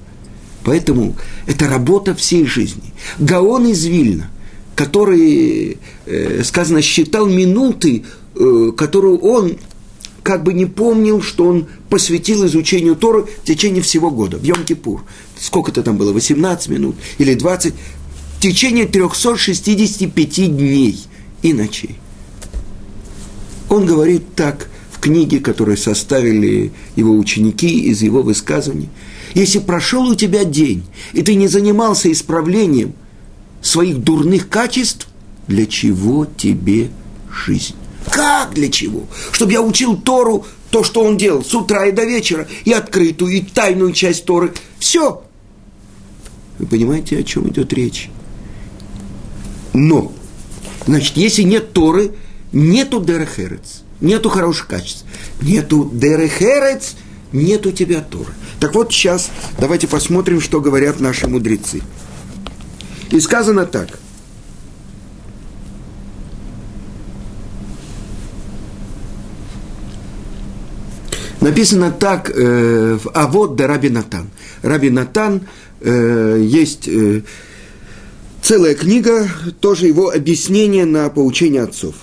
Поэтому 0.68 1.16
это 1.46 1.66
работа 1.66 2.14
всей 2.14 2.44
жизни. 2.44 2.92
Гаон 3.18 3.68
из 3.68 3.86
Вильна, 3.86 4.30
который, 4.76 5.78
э, 6.04 6.42
сказано, 6.44 6.82
считал 6.82 7.26
минуты, 7.26 8.04
э, 8.34 8.72
которую 8.76 9.16
он 9.20 9.56
как 10.22 10.42
бы 10.42 10.52
не 10.52 10.66
помнил, 10.66 11.22
что 11.22 11.46
он 11.46 11.68
посвятил 11.88 12.44
изучению 12.44 12.96
Торы 12.96 13.22
в 13.22 13.46
течение 13.46 13.80
всего 13.80 14.10
года, 14.10 14.36
в 14.36 14.42
Йом-Кипур. 14.42 15.00
Сколько-то 15.40 15.82
там 15.82 15.96
было, 15.96 16.12
18 16.12 16.68
минут 16.68 16.96
или 17.16 17.32
20, 17.32 17.72
в 18.36 18.40
течение 18.42 18.84
365 18.84 20.54
дней 20.54 21.00
и 21.40 21.54
ночей. 21.54 21.96
Он 23.70 23.86
говорит 23.86 24.34
так 24.34 24.68
в 24.92 25.00
книге, 25.00 25.40
которую 25.40 25.78
составили 25.78 26.72
его 26.94 27.16
ученики 27.16 27.84
из 27.88 28.02
его 28.02 28.20
высказываний. 28.20 28.90
Если 29.34 29.58
прошел 29.58 30.06
у 30.08 30.14
тебя 30.14 30.44
день, 30.44 30.84
и 31.12 31.22
ты 31.22 31.34
не 31.34 31.48
занимался 31.48 32.10
исправлением 32.10 32.94
своих 33.60 33.98
дурных 33.98 34.48
качеств, 34.48 35.08
для 35.46 35.66
чего 35.66 36.26
тебе 36.26 36.90
жизнь? 37.46 37.74
Как 38.10 38.54
для 38.54 38.68
чего? 38.68 39.04
Чтобы 39.32 39.52
я 39.52 39.62
учил 39.62 39.96
Тору, 39.96 40.46
то, 40.70 40.84
что 40.84 41.02
он 41.02 41.16
делал 41.16 41.44
с 41.44 41.54
утра 41.54 41.86
и 41.86 41.92
до 41.92 42.04
вечера, 42.04 42.46
и 42.64 42.72
открытую, 42.72 43.32
и 43.32 43.40
тайную 43.40 43.92
часть 43.92 44.24
Торы. 44.24 44.52
Все. 44.78 45.22
Вы 46.58 46.66
понимаете, 46.66 47.18
о 47.18 47.22
чем 47.22 47.48
идет 47.48 47.72
речь? 47.72 48.10
Но, 49.72 50.12
значит, 50.86 51.16
если 51.16 51.42
нет 51.42 51.72
Торы, 51.72 52.12
нету 52.52 53.00
Дерехерец, 53.00 53.82
нету 54.00 54.28
хороших 54.28 54.66
качеств, 54.66 55.04
нету 55.40 55.88
Дерехерец, 55.92 56.96
нету 57.32 57.72
тебя 57.72 58.00
Торы. 58.00 58.32
Так 58.60 58.74
вот, 58.74 58.92
сейчас 58.92 59.30
давайте 59.58 59.86
посмотрим, 59.86 60.40
что 60.40 60.60
говорят 60.60 61.00
наши 61.00 61.28
мудрецы. 61.28 61.82
И 63.10 63.20
сказано 63.20 63.66
так– 63.66 63.88
Написано 71.40 71.92
так 71.92 72.30
э, 72.30 72.98
в 73.02 73.10
Авод 73.14 73.56
да 73.56 73.66
Раби 73.66 73.90
Натан. 73.90 74.28
Раби 74.62 74.90
Натан 74.90 75.42
э, 75.80 76.42
есть 76.44 76.88
э, 76.88 77.22
целая 78.42 78.74
книга, 78.74 79.28
тоже 79.60 79.86
его 79.86 80.10
объяснение 80.10 80.84
на 80.84 81.08
поучение 81.08 81.62
отцов. 81.62 81.94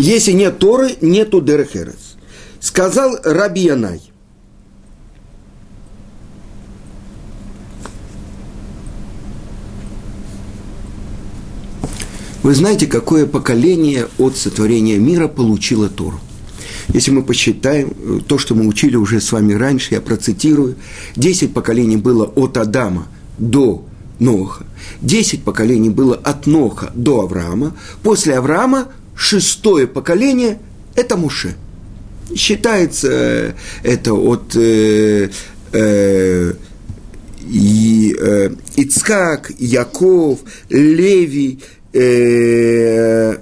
Если 0.00 0.32
нет 0.32 0.58
Торы, 0.58 0.96
нету 1.02 1.42
Дерехерес. 1.42 2.16
Сказал 2.58 3.18
Раби 3.22 3.64
Янай. 3.64 4.00
Вы 12.42 12.54
знаете, 12.54 12.86
какое 12.86 13.26
поколение 13.26 14.08
от 14.16 14.38
сотворения 14.38 14.96
мира 14.96 15.28
получило 15.28 15.90
Тору? 15.90 16.18
Если 16.88 17.10
мы 17.10 17.22
посчитаем 17.22 17.90
э, 17.90 18.20
то, 18.26 18.38
что 18.38 18.54
мы 18.54 18.66
учили 18.66 18.96
уже 18.96 19.20
с 19.20 19.30
вами 19.32 19.52
раньше, 19.52 19.94
я 19.94 20.00
процитирую, 20.00 20.76
10 21.16 21.52
поколений 21.52 21.98
было 21.98 22.24
от 22.24 22.56
Адама 22.56 23.06
до 23.36 23.84
Ноха, 24.18 24.64
10 25.02 25.44
поколений 25.44 25.90
было 25.90 26.14
от 26.14 26.46
Ноха 26.46 26.90
до 26.94 27.20
Авраама, 27.20 27.76
после 28.02 28.36
Авраама 28.36 28.88
шестое 29.20 29.86
поколение– 29.86 30.58
это 30.96 31.16
Муше. 31.16 31.54
Считается 32.34 33.08
э, 33.10 33.52
это 33.82 34.14
от 34.14 34.56
э, 34.56 35.28
э, 35.72 36.52
и, 37.42 38.16
э, 38.18 38.50
Ицкак, 38.76 39.50
Яков, 39.58 40.38
Леви, 40.70 41.60
э, 41.92 43.36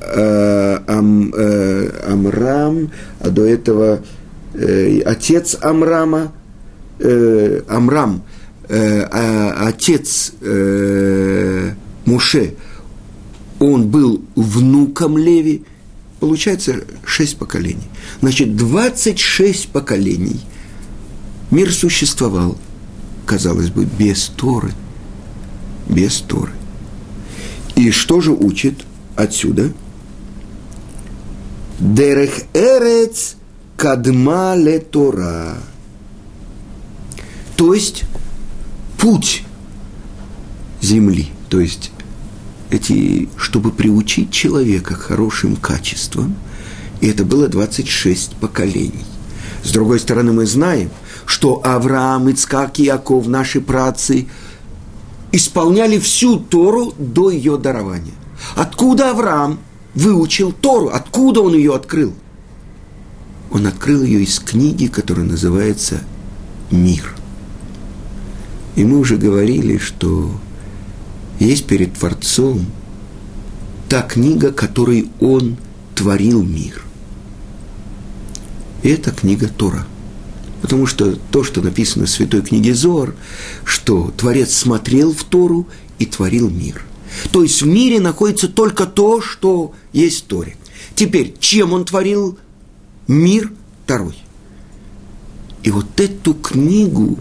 э, 0.00 0.78
Ам, 0.86 1.32
э, 1.36 1.90
Амрам, 2.08 2.90
а 3.20 3.30
до 3.30 3.44
этого 3.44 4.00
э, 4.54 5.02
отец 5.02 5.56
Амрама, 5.60 6.32
э, 6.98 7.60
Амрам, 7.68 8.24
э, 8.68 9.02
а, 9.02 9.68
отец 9.68 10.32
э, 10.40 11.70
Муше, 12.06 12.54
он 13.58 13.88
был 13.88 14.22
внуком 14.34 15.18
Леви, 15.18 15.64
получается 16.20 16.84
шесть 17.04 17.36
поколений. 17.36 17.88
Значит, 18.20 18.56
26 18.56 19.68
поколений 19.68 20.40
мир 21.50 21.72
существовал, 21.72 22.56
казалось 23.26 23.70
бы, 23.70 23.84
без 23.84 24.26
Торы– 24.28 24.72
без 25.88 26.20
Торы. 26.20 26.52
И 27.76 27.90
что 27.90 28.20
же 28.20 28.32
учит 28.32 28.84
отсюда? 29.16 29.72
Дерех 31.78 32.42
эрец 32.52 33.36
кадма 33.76 34.54
ле 34.54 34.78
Тора. 34.78 35.56
То 37.56 37.74
есть 37.74 38.04
путь 38.98 39.42
земли, 40.80 41.28
то 41.48 41.60
есть 41.60 41.90
эти, 42.74 43.28
чтобы 43.36 43.70
приучить 43.70 44.30
человека 44.30 44.94
к 44.94 45.02
хорошим 45.02 45.56
качествам, 45.56 46.36
и 47.00 47.08
это 47.08 47.24
было 47.24 47.48
26 47.48 48.36
поколений. 48.36 49.04
С 49.62 49.70
другой 49.70 49.98
стороны, 50.00 50.32
мы 50.32 50.46
знаем, 50.46 50.90
что 51.26 51.60
Авраам, 51.64 52.30
Ицкак 52.30 52.78
и 52.80 52.84
Яков, 52.84 53.26
наши 53.26 53.60
працы– 53.60 54.26
исполняли 55.34 55.98
всю 55.98 56.38
Тору 56.38 56.94
до 56.96 57.30
ее 57.30 57.58
дарования. 57.58 58.14
Откуда 58.54 59.10
Авраам 59.10 59.58
выучил 59.94 60.52
Тору? 60.52 60.88
Откуда 60.88 61.40
он 61.40 61.54
ее 61.54 61.74
открыл? 61.74 62.14
Он 63.50 63.66
открыл 63.66 64.04
ее 64.04 64.22
из 64.22 64.38
книги, 64.38 64.86
которая 64.86 65.26
называется 65.26 66.00
«Мир». 66.70 67.16
И 68.76 68.84
мы 68.84 68.98
уже 68.98 69.16
говорили, 69.16 69.78
что 69.78 70.30
есть 71.38 71.66
перед 71.66 71.94
Творцом 71.94 72.66
та 73.88 74.02
книга, 74.02 74.52
которой 74.52 75.08
он 75.20 75.56
творил 75.94 76.42
мир. 76.42 76.82
И 78.82 78.88
это 78.88 79.10
книга 79.10 79.48
Тора– 79.48 79.86
Потому 80.64 80.86
что 80.86 81.14
то, 81.30 81.44
что 81.44 81.60
написано 81.60 82.06
в 82.06 82.08
Святой 82.08 82.40
книге 82.40 82.72
Зор, 82.72 83.14
что 83.66 84.14
Творец 84.16 84.54
смотрел 84.54 85.12
в 85.12 85.22
Тору 85.22 85.68
и 85.98 86.06
творил 86.06 86.48
мир. 86.48 86.86
То 87.32 87.42
есть 87.42 87.60
в 87.60 87.66
мире 87.66 88.00
находится 88.00 88.48
только 88.48 88.86
то, 88.86 89.20
что 89.20 89.74
есть 89.92 90.24
в 90.24 90.26
Торе. 90.26 90.56
Теперь, 90.94 91.34
чем 91.38 91.74
он 91.74 91.84
творил 91.84 92.38
мир 93.06 93.52
второй? 93.84 94.16
И 95.64 95.70
вот 95.70 96.00
эту 96.00 96.32
книгу 96.32 97.18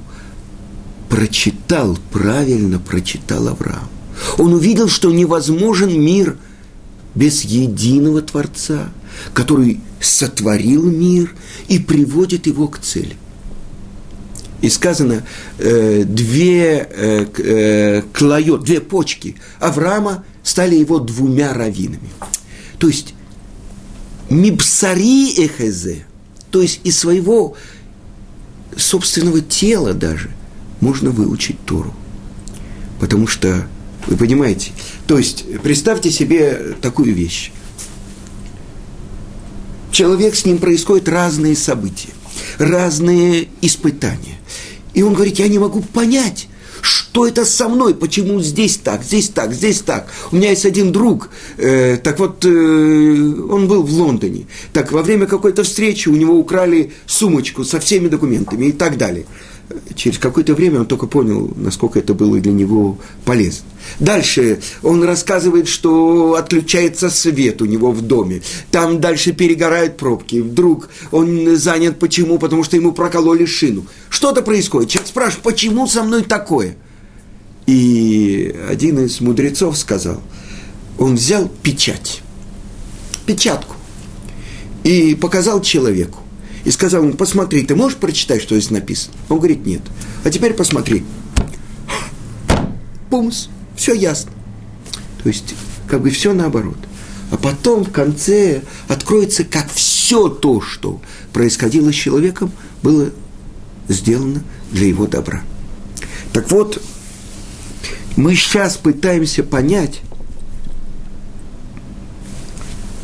прочитал, 1.09 1.97
правильно 2.13 2.79
прочитал 2.79 3.49
Авраам. 3.49 3.89
Он 4.37 4.53
увидел, 4.53 4.89
что 4.89 5.11
невозможен 5.11 5.99
мир 5.99 6.37
без 7.15 7.43
единого 7.43 8.21
Творца, 8.21 8.89
который 9.33 9.81
сотворил 9.99 10.83
мир 10.83 11.33
и 11.67 11.79
приводит 11.79 12.47
его 12.47 12.67
к 12.67 12.79
цели. 12.79 13.15
И 14.61 14.69
сказано, 14.69 15.23
э, 15.59 16.03
две 16.05 16.87
э, 16.89 17.25
э, 17.37 18.57
две 18.59 18.79
почки 18.79 19.35
Авраама 19.59 20.23
стали 20.41 20.75
его 20.75 20.99
двумя 20.99 21.53
раввинами. 21.53 22.09
То 22.77 22.87
есть, 22.87 23.13
мипсари 24.29 25.33
эхезе, 25.37 26.05
то 26.49 26.61
есть 26.61 26.79
из 26.85 26.97
своего 26.97 27.55
собственного 28.77 29.41
тела 29.41 29.93
даже 29.93 30.31
можно 30.79 31.11
выучить 31.11 31.59
Тору. 31.65 31.93
Потому 32.99 33.27
что, 33.27 33.67
вы 34.07 34.17
понимаете, 34.17 34.71
то 35.07 35.17
есть 35.17 35.45
представьте 35.61 36.11
себе 36.11 36.75
такую 36.81 37.13
вещь. 37.13 37.51
Человек, 39.91 40.35
с 40.35 40.45
ним 40.45 40.57
происходят 40.57 41.07
разные 41.07 41.55
события, 41.55 42.09
разные 42.57 43.47
испытания. 43.61 44.39
И 44.93 45.03
он 45.03 45.13
говорит, 45.13 45.39
я 45.39 45.47
не 45.47 45.59
могу 45.59 45.81
понять, 45.81 46.47
что 46.81 47.25
это 47.25 47.45
со 47.45 47.69
мной, 47.69 47.95
почему 47.95 48.41
здесь 48.41 48.77
так, 48.77 49.03
здесь 49.03 49.29
так, 49.29 49.53
здесь 49.53 49.81
так. 49.81 50.11
У 50.31 50.35
меня 50.35 50.49
есть 50.49 50.65
один 50.65 50.91
друг, 50.91 51.29
э, 51.57 51.97
так 51.97 52.19
вот, 52.19 52.43
э, 52.43 52.49
он 52.49 53.67
был 53.67 53.83
в 53.83 53.93
Лондоне. 53.93 54.47
Так 54.73 54.91
во 54.91 55.01
время 55.01 55.27
какой-то 55.27 55.63
встречи 55.63 56.09
у 56.09 56.15
него 56.15 56.37
украли 56.37 56.91
сумочку 57.05 57.63
со 57.63 57.79
всеми 57.79 58.07
документами 58.09 58.65
и 58.65 58.71
так 58.71 58.97
далее. 58.97 59.25
Через 59.95 60.17
какое-то 60.17 60.53
время 60.53 60.81
он 60.81 60.85
только 60.85 61.07
понял, 61.07 61.51
насколько 61.55 61.99
это 61.99 62.13
было 62.13 62.39
для 62.39 62.51
него 62.51 62.97
полезно. 63.25 63.65
Дальше 63.99 64.59
он 64.81 65.03
рассказывает, 65.03 65.67
что 65.67 66.35
отключается 66.35 67.09
свет 67.09 67.61
у 67.61 67.65
него 67.65 67.91
в 67.91 68.01
доме. 68.01 68.41
Там 68.71 68.99
дальше 68.99 69.33
перегорают 69.33 69.97
пробки. 69.97 70.37
Вдруг 70.37 70.89
он 71.11 71.55
занят 71.55 71.99
почему? 71.99 72.39
Потому 72.39 72.63
что 72.63 72.75
ему 72.75 72.91
прокололи 72.91 73.45
шину. 73.45 73.85
Что-то 74.09 74.41
происходит. 74.41 74.89
Человек 74.89 75.07
спрашивает, 75.07 75.43
почему 75.43 75.87
со 75.87 76.03
мной 76.03 76.23
такое? 76.23 76.75
И 77.65 78.55
один 78.69 78.99
из 79.05 79.21
мудрецов 79.21 79.77
сказал, 79.77 80.21
он 80.97 81.15
взял 81.15 81.49
печать, 81.61 82.21
печатку, 83.25 83.75
и 84.83 85.15
показал 85.15 85.61
человеку. 85.61 86.19
И 86.65 86.71
сказал 86.71 87.03
ему, 87.03 87.13
посмотри, 87.13 87.63
ты 87.63 87.75
можешь 87.75 87.97
прочитать, 87.97 88.41
что 88.41 88.55
здесь 88.57 88.71
написано? 88.71 89.15
Он 89.29 89.37
говорит, 89.37 89.65
нет. 89.65 89.81
А 90.23 90.29
теперь 90.29 90.53
посмотри. 90.53 91.03
Пумс, 93.09 93.47
все 93.75 93.93
ясно. 93.93 94.31
То 95.21 95.29
есть, 95.29 95.55
как 95.87 96.01
бы 96.01 96.09
все 96.09 96.33
наоборот. 96.33 96.77
А 97.31 97.37
потом 97.37 97.83
в 97.83 97.91
конце 97.91 98.61
откроется, 98.87 99.43
как 99.43 99.69
все 99.71 100.29
то, 100.29 100.61
что 100.61 101.01
происходило 101.33 101.91
с 101.91 101.95
человеком, 101.95 102.51
было 102.81 103.09
сделано 103.87 104.43
для 104.71 104.87
его 104.87 105.07
добра. 105.07 105.41
Так 106.31 106.49
вот, 106.51 106.81
мы 108.15 108.35
сейчас 108.35 108.77
пытаемся 108.77 109.43
понять, 109.43 110.01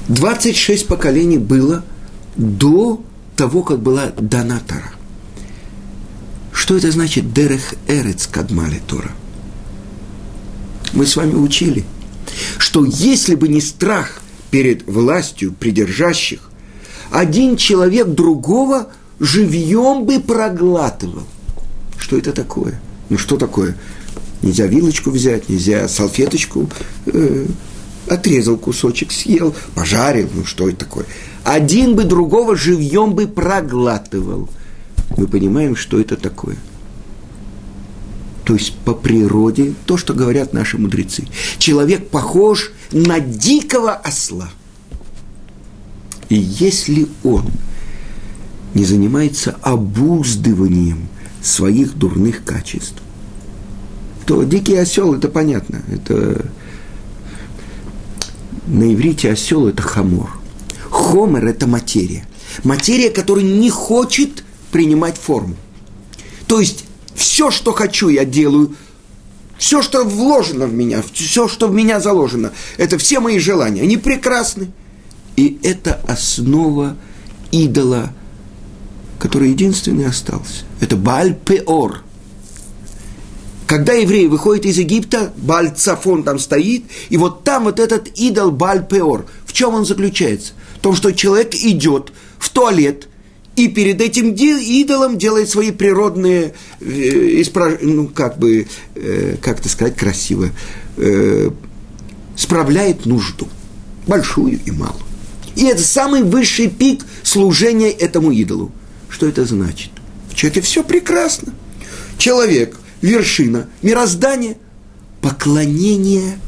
26 0.08 0.88
поколений 0.88 1.38
было 1.38 1.84
до 2.36 3.04
того, 3.40 3.64
как 3.64 3.80
была 3.80 4.08
дана 4.18 4.60
Тора. 4.68 4.92
Что 6.52 6.76
это 6.76 6.92
значит 6.92 7.34
Дерех 7.34 7.74
Эрец 7.88 8.28
Кадмали 8.28 8.82
Тора? 8.86 9.12
Мы 10.92 11.06
с 11.06 11.16
вами 11.16 11.36
учили, 11.36 11.86
что 12.58 12.84
если 12.84 13.36
бы 13.36 13.48
не 13.48 13.62
страх 13.62 14.22
перед 14.52 14.86
властью 14.86 15.54
придержащих, 15.58 16.52
один 17.12 17.56
человек 17.56 18.08
другого 18.08 18.90
живьем 19.22 20.04
бы 20.04 20.20
проглатывал. 20.20 21.24
Что 21.98 22.18
это 22.18 22.34
такое? 22.34 22.82
Ну 23.08 23.18
что 23.18 23.38
такое? 23.38 23.78
Нельзя 24.42 24.66
вилочку 24.66 25.12
взять, 25.12 25.48
нельзя 25.48 25.88
салфеточку, 25.88 26.70
э, 27.06 27.46
отрезал 28.08 28.58
кусочек, 28.58 29.12
съел, 29.12 29.56
пожарил, 29.76 30.30
ну 30.34 30.46
что 30.46 30.70
это 30.70 30.80
такое? 30.80 31.06
один 31.44 31.96
бы 31.96 32.04
другого 32.04 32.56
живьем 32.56 33.14
бы 33.14 33.28
проглатывал. 33.28 34.50
Мы 35.18 35.28
понимаем, 35.28 35.76
что 35.76 36.00
это 36.00 36.16
такое. 36.16 36.58
То 38.46 38.54
есть 38.54 38.76
по 38.86 38.94
природе, 38.94 39.74
то, 39.86 39.98
что 39.98 40.14
говорят 40.14 40.54
наши 40.54 40.78
мудрецы. 40.78 41.28
Человек 41.58 42.10
похож 42.10 42.72
на 42.92 43.20
дикого 43.20 43.94
осла. 43.94 44.50
И 46.30 46.36
если 46.36 47.08
он 47.24 47.46
не 48.76 48.86
занимается 48.86 49.58
обуздыванием 49.62 51.08
своих 51.42 51.98
дурных 51.98 52.44
качеств, 52.44 53.02
то 54.28 54.44
дикий 54.44 54.76
осел, 54.76 55.16
это 55.16 55.28
понятно, 55.28 55.82
это 55.92 56.46
на 58.70 58.94
иврите 58.94 59.32
осел 59.32 59.68
это 59.68 59.82
хамор. 59.82 60.30
Хомер– 60.90 61.46
это 61.48 61.68
материя. 61.68 62.28
Материя, 62.64 63.10
которая 63.10 63.44
не 63.44 63.70
хочет 63.70 64.44
принимать 64.72 65.18
форму. 65.18 65.56
То 66.48 66.60
есть 66.60 66.86
все, 67.16 67.52
что 67.52 67.74
хочу, 67.74 68.10
я 68.10 68.26
делаю, 68.26 68.76
все, 69.58 69.82
что 69.82 70.04
вложено 70.04 70.68
в 70.68 70.74
меня, 70.74 71.04
все, 71.14 71.48
что 71.48 71.68
в 71.68 71.74
меня 71.74 72.00
заложено, 72.00 72.52
это 72.78 72.98
все 72.98 73.20
мои 73.20 73.40
желания. 73.40 73.82
Они 73.82 73.98
прекрасны. 73.98 74.72
И 75.36 75.60
это 75.64 76.02
основа 76.08 76.96
идола, 77.52 78.14
который 79.20 79.50
единственный 79.50 80.06
остался. 80.06 80.64
Это 80.80 80.96
Бааль-Пеор. 80.96 82.04
Когда 83.70 83.94
евреи 83.94 84.26
выходят 84.26 84.66
из 84.66 84.80
Египта, 84.80 85.32
Бааль-Цафон 85.38 86.24
там 86.24 86.40
стоит, 86.40 86.86
и 87.10 87.18
вот 87.18 87.44
там 87.44 87.66
вот 87.66 87.80
этот 87.80 88.08
идол 88.18 88.50
Бааль-Пеор. 88.50 89.28
В 89.46 89.54
чем 89.54 89.76
он 89.76 89.86
заключается? 89.86 90.54
том, 90.82 90.96
что 90.96 91.12
человек 91.12 91.54
идет 91.54 92.12
в 92.40 92.50
туалет, 92.50 93.08
и 93.56 93.68
перед 93.68 94.02
этим 94.02 94.34
идолом 94.34 95.20
делает 95.20 95.50
свои 95.50 95.70
природные, 95.70 96.56
э, 96.80 97.44
ну, 97.82 98.08
как 98.08 98.40
бы, 98.40 98.66
э, 98.96 99.36
как 99.40 99.60
это 99.60 99.70
сказать 99.70 99.96
красиво, 99.96 100.50
э, 100.98 101.52
справляет 102.36 103.06
нужду, 103.06 103.48
большую 104.08 104.60
и 104.66 104.72
малую. 104.72 105.04
И 105.56 105.66
это 105.66 105.84
самый 105.84 106.24
высший 106.24 106.70
пик 106.70 107.06
служения 107.22 107.92
этому 107.92 108.32
идолу. 108.32 108.72
Что 109.10 109.28
это 109.28 109.46
значит? 109.46 109.92
В 110.32 110.34
человеке 110.34 110.62
все 110.62 110.84
прекрасно. 110.84 111.54
Человек, 112.18 112.76
вершина, 113.02 113.70
мироздание, 113.82 114.58
поклонение 115.22 116.40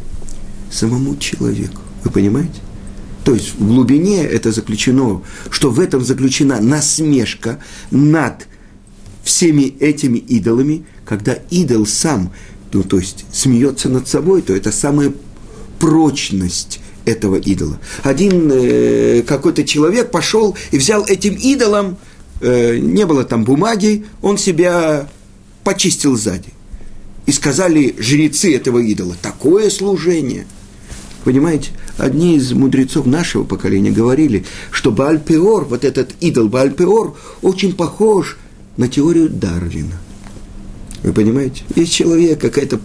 самому 0.72 1.18
человеку. 1.18 1.82
Вы 2.04 2.12
понимаете? 2.12 2.62
То 3.24 3.36
есть 3.36 3.54
в 3.58 3.68
глубине 3.68 4.24
это 4.24 4.52
заключено, 4.52 5.22
что 5.50 5.70
в 5.70 5.80
этом 5.80 6.04
заключена 6.04 6.60
насмешка 6.60 7.60
над 7.92 8.48
всеми 9.24 9.76
этими 9.80 10.18
идолами, 10.18 10.86
когда 11.06 11.34
идол 11.52 11.86
сам, 11.86 12.34
ну 12.74 12.84
то 12.84 12.98
есть 12.98 13.26
смеется 13.32 13.90
над 13.90 14.08
собой, 14.08 14.42
то 14.42 14.56
это 14.56 14.72
самая 14.72 15.14
прочность 15.80 16.80
этого 17.06 17.36
идола. 17.36 17.80
Один 18.04 18.50
э, 18.52 19.24
какой-то 19.24 19.64
человек 19.64 20.12
пошел 20.12 20.56
и 20.72 20.78
взял 20.78 21.06
этим 21.06 21.36
идолом, 21.36 21.98
э, 22.40 22.78
не 22.78 23.06
было 23.06 23.24
там 23.24 23.44
бумаги, 23.44 24.06
он 24.22 24.38
себя 24.38 25.10
почистил 25.64 26.16
сзади. 26.16 26.50
И 27.26 27.32
сказали 27.32 27.96
жрецы 28.00 28.56
этого 28.56 28.80
идола, 28.80 29.16
такое 29.22 29.70
служение. 29.70 30.46
Понимаете? 31.24 31.70
одни 32.02 32.36
из 32.36 32.52
мудрецов 32.54 33.06
нашего 33.06 33.44
поколения 33.44 33.92
говорили, 33.92 34.46
что 34.72 34.92
Бальпеор, 34.92 35.66
вот 35.66 35.86
этот 35.86 36.14
идол 36.20 36.50
Бальпеор, 36.50 37.16
очень 37.42 37.74
похож 37.74 38.38
на 38.78 38.88
теорию 38.88 39.30
Дарвина. 39.30 40.00
Вы 41.04 41.14
понимаете? 41.14 41.64
Есть 41.76 41.94
человек, 41.94 42.40
какая-то 42.40 42.80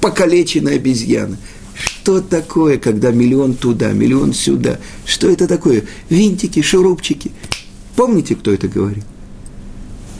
покалеченная 0.00 0.76
обезьяна. 0.76 1.36
Что 1.74 2.20
такое, 2.20 2.78
когда 2.78 3.10
миллион 3.10 3.54
туда, 3.54 3.92
миллион 3.92 4.34
сюда? 4.34 4.78
Что 5.04 5.30
это 5.30 5.46
такое? 5.46 5.84
Винтики, 6.08 6.62
шурупчики. 6.62 7.32
Помните, 7.96 8.34
кто 8.34 8.52
это 8.52 8.68
говорил? 8.68 9.04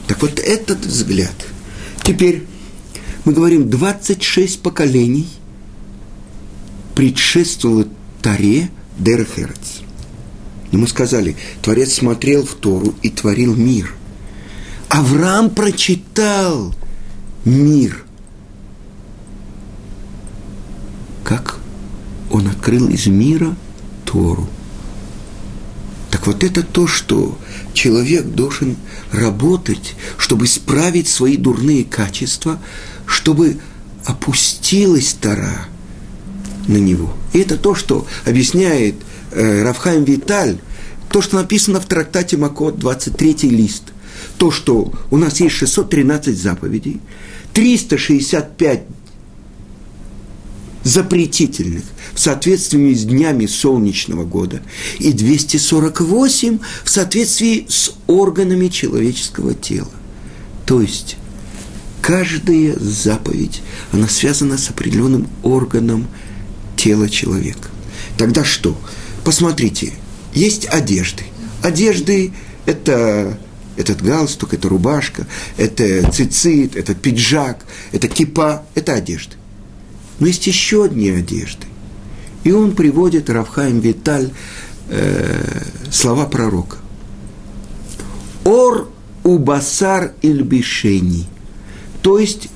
Так 0.07 0.21
вот 0.21 0.39
этот 0.39 0.85
взгляд. 0.85 1.33
Теперь 2.03 2.45
мы 3.25 3.33
говорим, 3.33 3.69
26 3.69 4.61
поколений 4.61 5.27
предшествовало 6.95 7.87
Таре 8.21 8.69
Дерхерец. 8.97 9.81
И 10.71 10.77
мы 10.77 10.87
сказали, 10.87 11.35
Творец 11.61 11.93
смотрел 11.93 12.45
в 12.45 12.55
Тору 12.55 12.93
и 13.01 13.09
творил 13.09 13.55
мир. 13.55 13.93
Авраам 14.89 15.49
прочитал 15.49 16.73
мир. 17.45 18.03
Как 21.23 21.59
он 22.29 22.47
открыл 22.47 22.89
из 22.89 23.07
мира 23.07 23.55
Тору. 24.05 24.47
Вот 26.31 26.45
это 26.45 26.63
то, 26.63 26.87
что 26.87 27.37
человек 27.73 28.25
должен 28.25 28.77
работать, 29.11 29.95
чтобы 30.17 30.45
исправить 30.45 31.09
свои 31.09 31.35
дурные 31.35 31.83
качества, 31.83 32.57
чтобы 33.05 33.57
опустилась 34.05 35.13
Тора– 35.13 35.65
на 36.67 36.77
него. 36.77 37.13
И 37.33 37.39
это 37.39 37.57
то, 37.57 37.75
что 37.75 38.07
объясняет 38.25 38.95
э, 39.31 39.63
Равхайм 39.63 40.03
Виталь, 40.03 40.57
то, 41.09 41.21
что 41.21 41.35
написано 41.35 41.79
в 41.81 41.85
трактате 41.85 42.37
Макот, 42.37 42.79
23 42.79 43.49
лист. 43.49 43.83
То, 44.37 44.51
что 44.51 44.93
у 45.09 45.17
нас 45.17 45.39
есть 45.39 45.55
613 45.55 46.37
заповедей, 46.37 47.01
365 47.53 48.83
запретительных 50.83 51.83
в 52.13 52.19
соответствии 52.19 52.93
с 52.93 53.03
днями 53.05 53.45
солнечного 53.45 54.23
года 54.23 54.61
и 54.99 55.13
248 55.13 56.59
в 56.83 56.89
соответствии 56.89 57.65
с 57.69 57.93
органами 58.07 58.67
человеческого 58.67 59.53
тела. 59.53 59.91
То 60.65 60.81
есть 60.81 61.17
каждая 62.01 62.77
заповедь, 62.79 63.61
она 63.91 64.07
связана 64.07 64.57
с 64.57 64.69
определенным 64.69 65.27
органом 65.43 66.07
тело 66.75 67.09
человека. 67.09 67.69
Тогда 68.17 68.43
что? 68.43 68.79
Посмотрите, 69.23 69.93
есть 70.33 70.65
одежды. 70.65 71.23
Одежды– 71.61 72.33
это 72.65 73.37
Этот 73.77 74.01
галстук, 74.03 74.53
это 74.53 74.67
рубашка, 74.69 75.25
это 75.57 76.11
цицит, 76.11 76.75
это 76.75 76.93
пиджак, 76.93 77.65
это 77.91 78.07
кипа, 78.07 78.63
это 78.75 78.93
одежды. 78.93 79.35
Но 80.19 80.27
есть 80.27 80.45
еще 80.45 80.83
одни 80.83 81.09
одежды. 81.09 81.65
И 82.43 82.51
он 82.51 82.73
приводит 82.73 83.29
Равхаим 83.29 83.79
Виталь 83.79 84.31
э, 84.89 85.63
слова 85.91 86.25
пророка. 86.25 86.77
Ор 88.43 88.89
убасар 89.23 90.13
ильбишени. 90.21 91.25
То 92.01 92.17
есть 92.17 92.49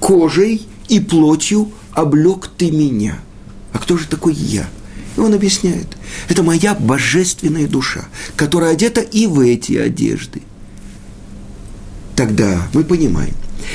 кожей 0.00 0.66
и 0.88 1.00
плотью 1.00 1.70
облег 1.92 2.48
ты 2.56 2.70
меня. 2.70 3.18
А 3.72 3.78
кто 3.78 3.96
же 3.96 4.06
такой 4.06 4.34
я? 4.34 4.68
И 5.16 5.20
он 5.20 5.34
объясняет, 5.34 5.86
это 6.28 6.42
моя 6.42 6.74
божественная 6.74 7.68
душа, 7.68 8.06
которая 8.34 8.72
одета 8.72 9.00
и 9.00 9.26
в 9.26 9.40
эти 9.40 9.74
одежды. 9.74 10.42
Тогда 12.16 12.68
мы 12.72 12.82
понимаем, 12.82 13.34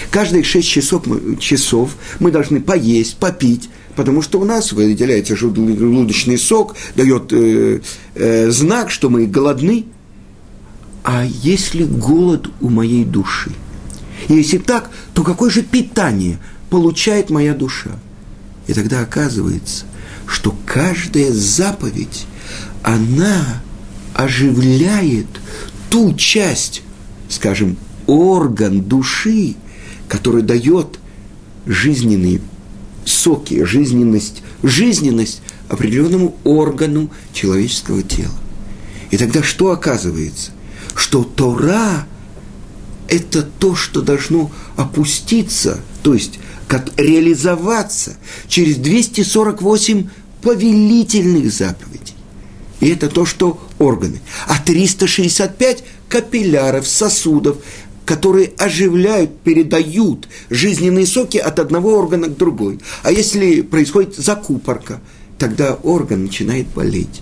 каждые 0.10 0.44
шесть 0.44 0.68
часов, 0.68 1.04
часов 1.40 1.96
мы 2.20 2.32
должны 2.32 2.60
поесть, 2.60 3.18
попить, 3.18 3.70
потому 3.98 4.22
что 4.22 4.40
у 4.40 4.46
нас 4.46 4.72
выделяется 4.74 5.36
желудочный 5.36 6.38
сок, 6.38 6.76
дает 6.96 7.34
э, 7.34 7.82
э, 8.14 8.52
знак, 8.52 8.92
что 8.92 9.10
мы 9.10 9.26
голодны. 9.26 9.86
А 11.04 11.26
если 11.26 11.84
голод 11.84 12.48
у 12.62 12.70
моей 12.70 13.04
души? 13.04 13.52
Если 14.30 14.60
так, 14.60 14.92
то 15.16 15.24
какое 15.24 15.50
же 15.50 15.64
питание 15.64 16.38
получает 16.70 17.32
моя 17.32 17.56
душа? 17.56 17.90
И 18.68 18.74
тогда 18.74 19.02
оказывается, 19.02 19.86
что 20.28 20.56
каждая 20.66 21.32
заповедь, 21.32 22.28
она 22.84 23.64
оживляет 24.14 25.28
ту 25.90 26.14
часть, 26.14 26.84
скажем, 27.30 27.78
орган 28.06 28.84
души, 28.84 29.56
который 30.08 30.44
дает 30.44 31.00
жизненные 31.66 32.42
соки, 33.08 33.64
жизненность, 33.64 34.44
жизненность 34.64 35.42
определенному 35.70 36.36
органу 36.44 37.10
человеческого 37.34 38.04
тела. 38.04 38.34
И 39.12 39.18
тогда 39.18 39.44
что 39.44 39.72
оказывается? 39.72 40.52
Что 40.96 41.24
Тора– 41.24 42.08
это 43.08 43.44
то, 43.44 43.76
что 43.76 44.02
должно 44.02 44.52
опуститься, 44.76 45.80
то 46.04 46.14
есть 46.14 46.40
как 46.68 46.92
реализоваться 46.98 48.18
через 48.48 48.76
248 48.76 50.10
повелительных 50.42 51.52
заповедей. 51.52 52.16
И 52.80 52.90
это 52.90 53.10
то, 53.10 53.26
что 53.26 53.60
органы. 53.80 54.22
А 54.48 54.60
365 54.60 55.84
капилляров, 56.10 56.88
сосудов, 56.88 57.58
которые 58.08 58.52
оживляют, 58.58 59.38
передают 59.42 60.30
жизненные 60.50 61.06
соки 61.06 61.38
от 61.38 61.60
одного 61.60 61.98
органа 61.98 62.28
к 62.28 62.38
другой. 62.38 62.80
А 63.04 63.12
если 63.12 63.60
происходит 63.60 64.16
закупорка, 64.16 65.02
тогда 65.38 65.74
орган 65.84 66.24
начинает 66.24 66.68
болеть. 66.68 67.22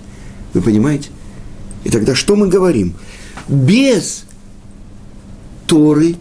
Вы 0.54 0.62
понимаете? 0.62 1.10
И 1.86 1.90
тогда 1.90 2.14
что 2.14 2.36
мы 2.36 2.48
говорим? 2.48 2.94
Без 3.48 4.26
Торы 5.66 6.18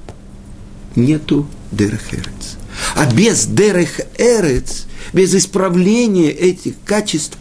нету 0.97 1.47
Дерехерец. 1.71 2.57
А 2.97 3.05
без 3.13 3.45
Дерех 3.45 4.01
Эрец, 4.17 4.87
без 5.13 5.35
исправления 5.35 6.31
этих 6.31 6.77
качеств, 6.87 7.37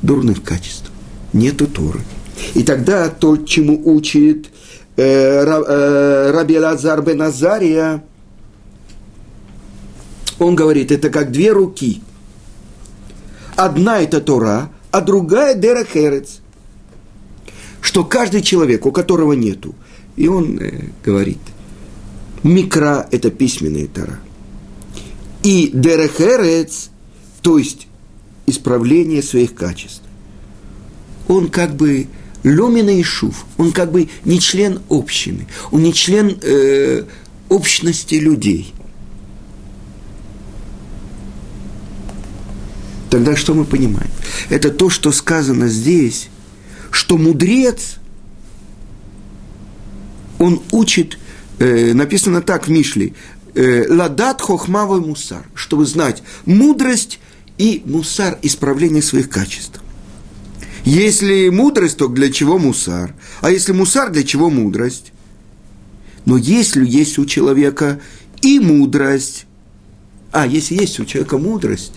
дурных 0.00 0.42
качеств, 0.42 0.90
нету 1.34 1.66
Торы. 1.66 2.00
И 2.54 2.62
тогда 2.62 3.10
то, 3.10 3.36
чему 3.36 3.78
учит 3.84 4.48
Раби 4.96 6.58
Лазар 6.58 7.02
бен 7.02 7.22
Азария, 7.22 8.04
он 10.38 10.54
говорит, 10.54 10.92
это 10.92 11.08
как 11.08 11.30
две 11.32 11.52
руки. 11.52 12.02
Одна 13.56 14.00
это 14.00 14.20
Тора, 14.20 14.70
а 14.90 15.00
другая 15.00 15.54
Дерех 15.54 15.96
Эрец. 15.96 16.40
Что 17.80 18.04
каждый 18.04 18.42
человек, 18.42 18.86
у 18.86 18.92
которого 18.92 19.32
нету, 19.32 19.74
и 20.16 20.28
он 20.28 20.58
э, 20.58 20.88
говорит, 21.04 21.40
микра– 22.42 23.06
это 23.10 23.30
письменная 23.30 23.86
Тора– 23.86 24.20
и 25.42 25.70
дерехерец, 25.72 26.90
то 27.40 27.58
есть 27.58 27.88
исправление 28.46 29.22
своих 29.22 29.54
качеств. 29.54 30.02
Он 31.28 31.48
как 31.48 31.74
бы 31.74 32.06
Лемина 32.42 32.90
и 32.90 33.02
Шув, 33.02 33.46
он 33.56 33.72
как 33.72 33.92
бы 33.92 34.08
не 34.24 34.40
член 34.40 34.80
общины, 34.88 35.46
он 35.70 35.82
не 35.82 35.92
член 35.92 36.38
э, 36.42 37.04
общности 37.48 38.16
людей. 38.16 38.72
Тогда 43.10 43.36
что 43.36 43.54
мы 43.54 43.64
понимаем? 43.64 44.10
Это 44.48 44.70
то, 44.70 44.88
что 44.88 45.12
сказано 45.12 45.68
здесь, 45.68 46.28
что 46.90 47.18
мудрец, 47.18 47.96
он 50.38 50.62
учит, 50.72 51.18
э, 51.58 51.92
написано 51.92 52.40
так 52.40 52.66
в 52.66 52.70
Мишле, 52.70 53.12
Э, 53.54 53.84
ладат 53.86 54.40
хохмавой 54.40 55.00
мусар, 55.00 55.44
чтобы 55.54 55.84
знать 55.84 56.22
мудрость 56.46 57.20
и 57.58 57.82
мусар, 57.84 58.38
исправление 58.40 59.02
своих 59.02 59.28
качеств. 59.28 59.81
Если 60.84 61.48
мудрость, 61.48 61.98
то 61.98 62.08
для 62.08 62.32
чего 62.32 62.58
мусар? 62.58 63.14
А 63.40 63.50
если 63.50 63.72
мусар, 63.72 64.10
для 64.10 64.24
чего 64.24 64.50
мудрость? 64.50 65.12
Но 66.24 66.36
если 66.36 66.84
есть 66.86 67.18
у 67.18 67.24
человека 67.24 68.00
и 68.40 68.58
мудрость, 68.58 69.46
а 70.32 70.46
если 70.46 70.74
есть 70.74 70.98
у 70.98 71.04
человека 71.04 71.38
мудрость, 71.38 71.94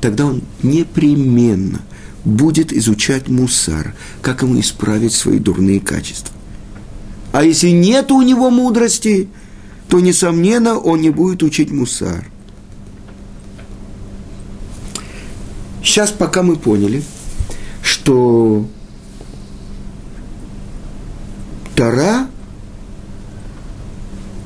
тогда 0.00 0.26
он 0.26 0.42
непременно 0.62 1.80
будет 2.24 2.72
изучать 2.72 3.28
мусар, 3.28 3.94
как 4.22 4.42
ему 4.42 4.60
исправить 4.60 5.12
свои 5.12 5.38
дурные 5.38 5.80
качества. 5.80 6.34
А 7.32 7.42
если 7.42 7.70
нет 7.70 8.10
у 8.10 8.22
него 8.22 8.50
мудрости– 8.50 9.28
то, 9.88 10.00
несомненно, 10.00 10.78
он 10.78 11.00
не 11.00 11.10
будет 11.10 11.42
учить 11.42 11.70
мусар. 11.70 12.26
Сейчас 15.82 16.10
пока 16.10 16.42
мы 16.42 16.56
поняли, 16.56 17.02
что 17.84 18.66
Тора 21.76 22.26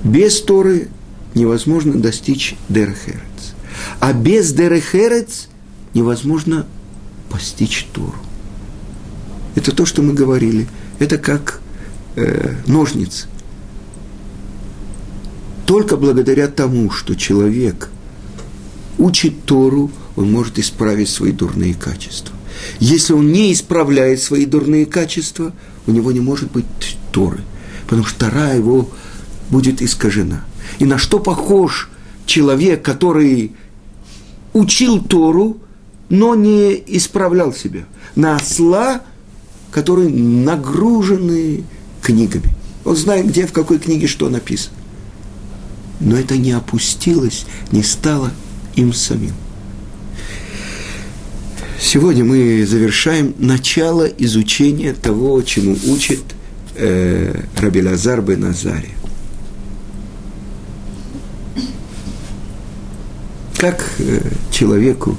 без 0.05 0.43
Торы 0.43 0.89
невозможно 1.35 1.95
достичь 1.95 2.57
Дерехерец. 2.69 3.55
А 4.01 4.13
без 4.13 4.53
Дерехерец 4.53 5.49
невозможно 5.95 6.67
постичь 7.31 7.87
Тору. 7.93 8.15
Это 9.55 9.75
то, 9.75 9.87
что 9.87 10.03
мы 10.03 10.13
говорили. 10.13 10.69
Это 10.99 11.17
как 11.17 11.61
э, 12.17 12.55
ножницы 12.67 13.29
только 15.69 15.99
благодаря 15.99 16.49
тому, 16.49 16.91
что 16.91 17.15
человек 17.15 17.91
учит 18.97 19.45
Тору, 19.45 19.91
он 20.17 20.33
может 20.33 20.59
исправить 20.59 21.11
свои 21.11 21.31
дурные 21.31 21.75
качества. 21.75 22.35
Если 22.81 23.13
он 23.13 23.33
не 23.33 23.53
исправляет 23.53 24.23
свои 24.23 24.47
дурные 24.47 24.87
качества, 24.87 25.53
у 25.87 25.91
него 25.91 26.13
не 26.13 26.21
может 26.21 26.51
быть 26.51 26.67
Торы, 27.13 27.41
потому 27.87 28.07
что 28.07 28.27
Тора 28.27 28.55
его 28.55 28.89
будет 29.51 29.83
искажена. 29.83 30.45
И 30.79 30.85
на 30.85 30.99
что 30.99 31.19
похож 31.19 31.91
человек, 32.27 32.83
который 32.83 33.53
учил 34.53 35.03
Тору, 35.03 35.59
но 36.09 36.35
не 36.35 36.83
исправлял 36.87 37.53
себя? 37.53 37.85
На 38.15 38.37
осла, 38.37 39.03
который 39.71 40.09
нагружены 40.11 41.65
книгами. 42.03 42.55
Он 42.85 42.97
знает, 42.97 43.27
где, 43.27 43.47
в 43.47 43.53
какой 43.53 43.79
книге 43.79 44.07
что 44.07 44.29
написано 44.29 44.79
но 46.01 46.17
это 46.17 46.37
не 46.37 46.53
опустилось, 46.53 47.47
не 47.73 47.83
стало 47.83 48.31
им 48.75 48.93
самим. 48.93 49.35
Сегодня 51.81 52.25
мы 52.25 52.67
завершаем 52.67 53.35
начало 53.39 54.05
изучения 54.05 54.93
того, 54.93 55.43
чему 55.43 55.77
учит 55.87 56.21
э, 56.75 57.43
Раби 57.57 57.83
Лазар 57.83 58.21
бен 58.21 58.45
Азари. 58.45 58.91
Как 63.57 63.85
э, 63.99 64.21
человеку 64.51 65.17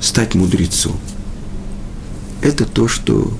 стать 0.00 0.34
мудрецом? 0.34 0.98
Это 2.42 2.64
то, 2.64 2.88
что 2.88 3.32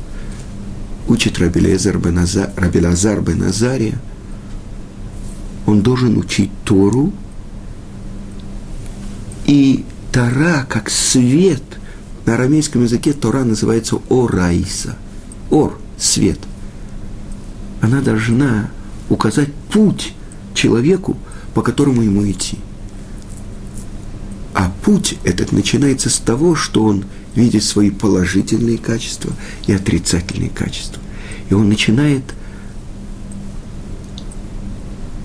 учит 1.08 1.38
Раби 1.38 1.60
Лазар 1.60 1.98
бен, 1.98 2.18
Азар, 2.18 2.52
Раби 2.56 2.80
Лазар 2.80 3.20
бен 3.20 3.42
Азария– 3.42 4.00
он 5.66 5.82
должен 5.82 6.16
учить 6.16 6.50
Тору, 6.64 7.12
и 9.46 9.84
Тора, 10.16 10.64
как 10.66 10.88
свет, 10.88 11.62
на 12.24 12.36
арамейском 12.36 12.82
языке 12.82 13.12
Тора 13.12 13.44
называется 13.44 13.98
Ораиса. 14.08 14.96
Ор– 15.50 15.78
свет. 15.98 16.38
она 17.82 18.00
должна 18.00 18.70
указать 19.10 19.52
путь 19.70 20.14
человеку, 20.54 21.18
по 21.52 21.60
которому 21.60 22.00
ему 22.00 22.26
идти. 22.30 22.56
А 24.54 24.72
путь 24.86 25.18
этот 25.22 25.52
начинается 25.52 26.08
с 26.08 26.16
того, 26.16 26.54
что 26.54 26.84
он 26.84 27.04
видит 27.34 27.62
свои 27.62 27.90
положительные 27.90 28.78
качества 28.78 29.34
и 29.66 29.74
отрицательные 29.74 30.48
качества. 30.48 31.02
И 31.50 31.52
он 31.52 31.68
начинает 31.68 32.22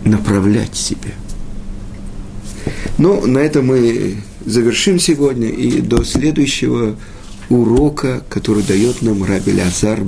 направлять 0.03 0.75
себя. 0.75 1.13
Ну, 2.97 3.25
на 3.25 3.37
этом 3.37 3.67
мы 3.67 4.21
завершим 4.45 4.99
сегодня 4.99 5.49
и 5.49 5.81
до 5.81 6.03
следующего 6.03 6.95
урока, 7.49 8.23
который 8.29 8.63
дает 8.63 9.01
нам 9.01 9.23
Раби 9.23 9.57
Азар. 9.59 9.99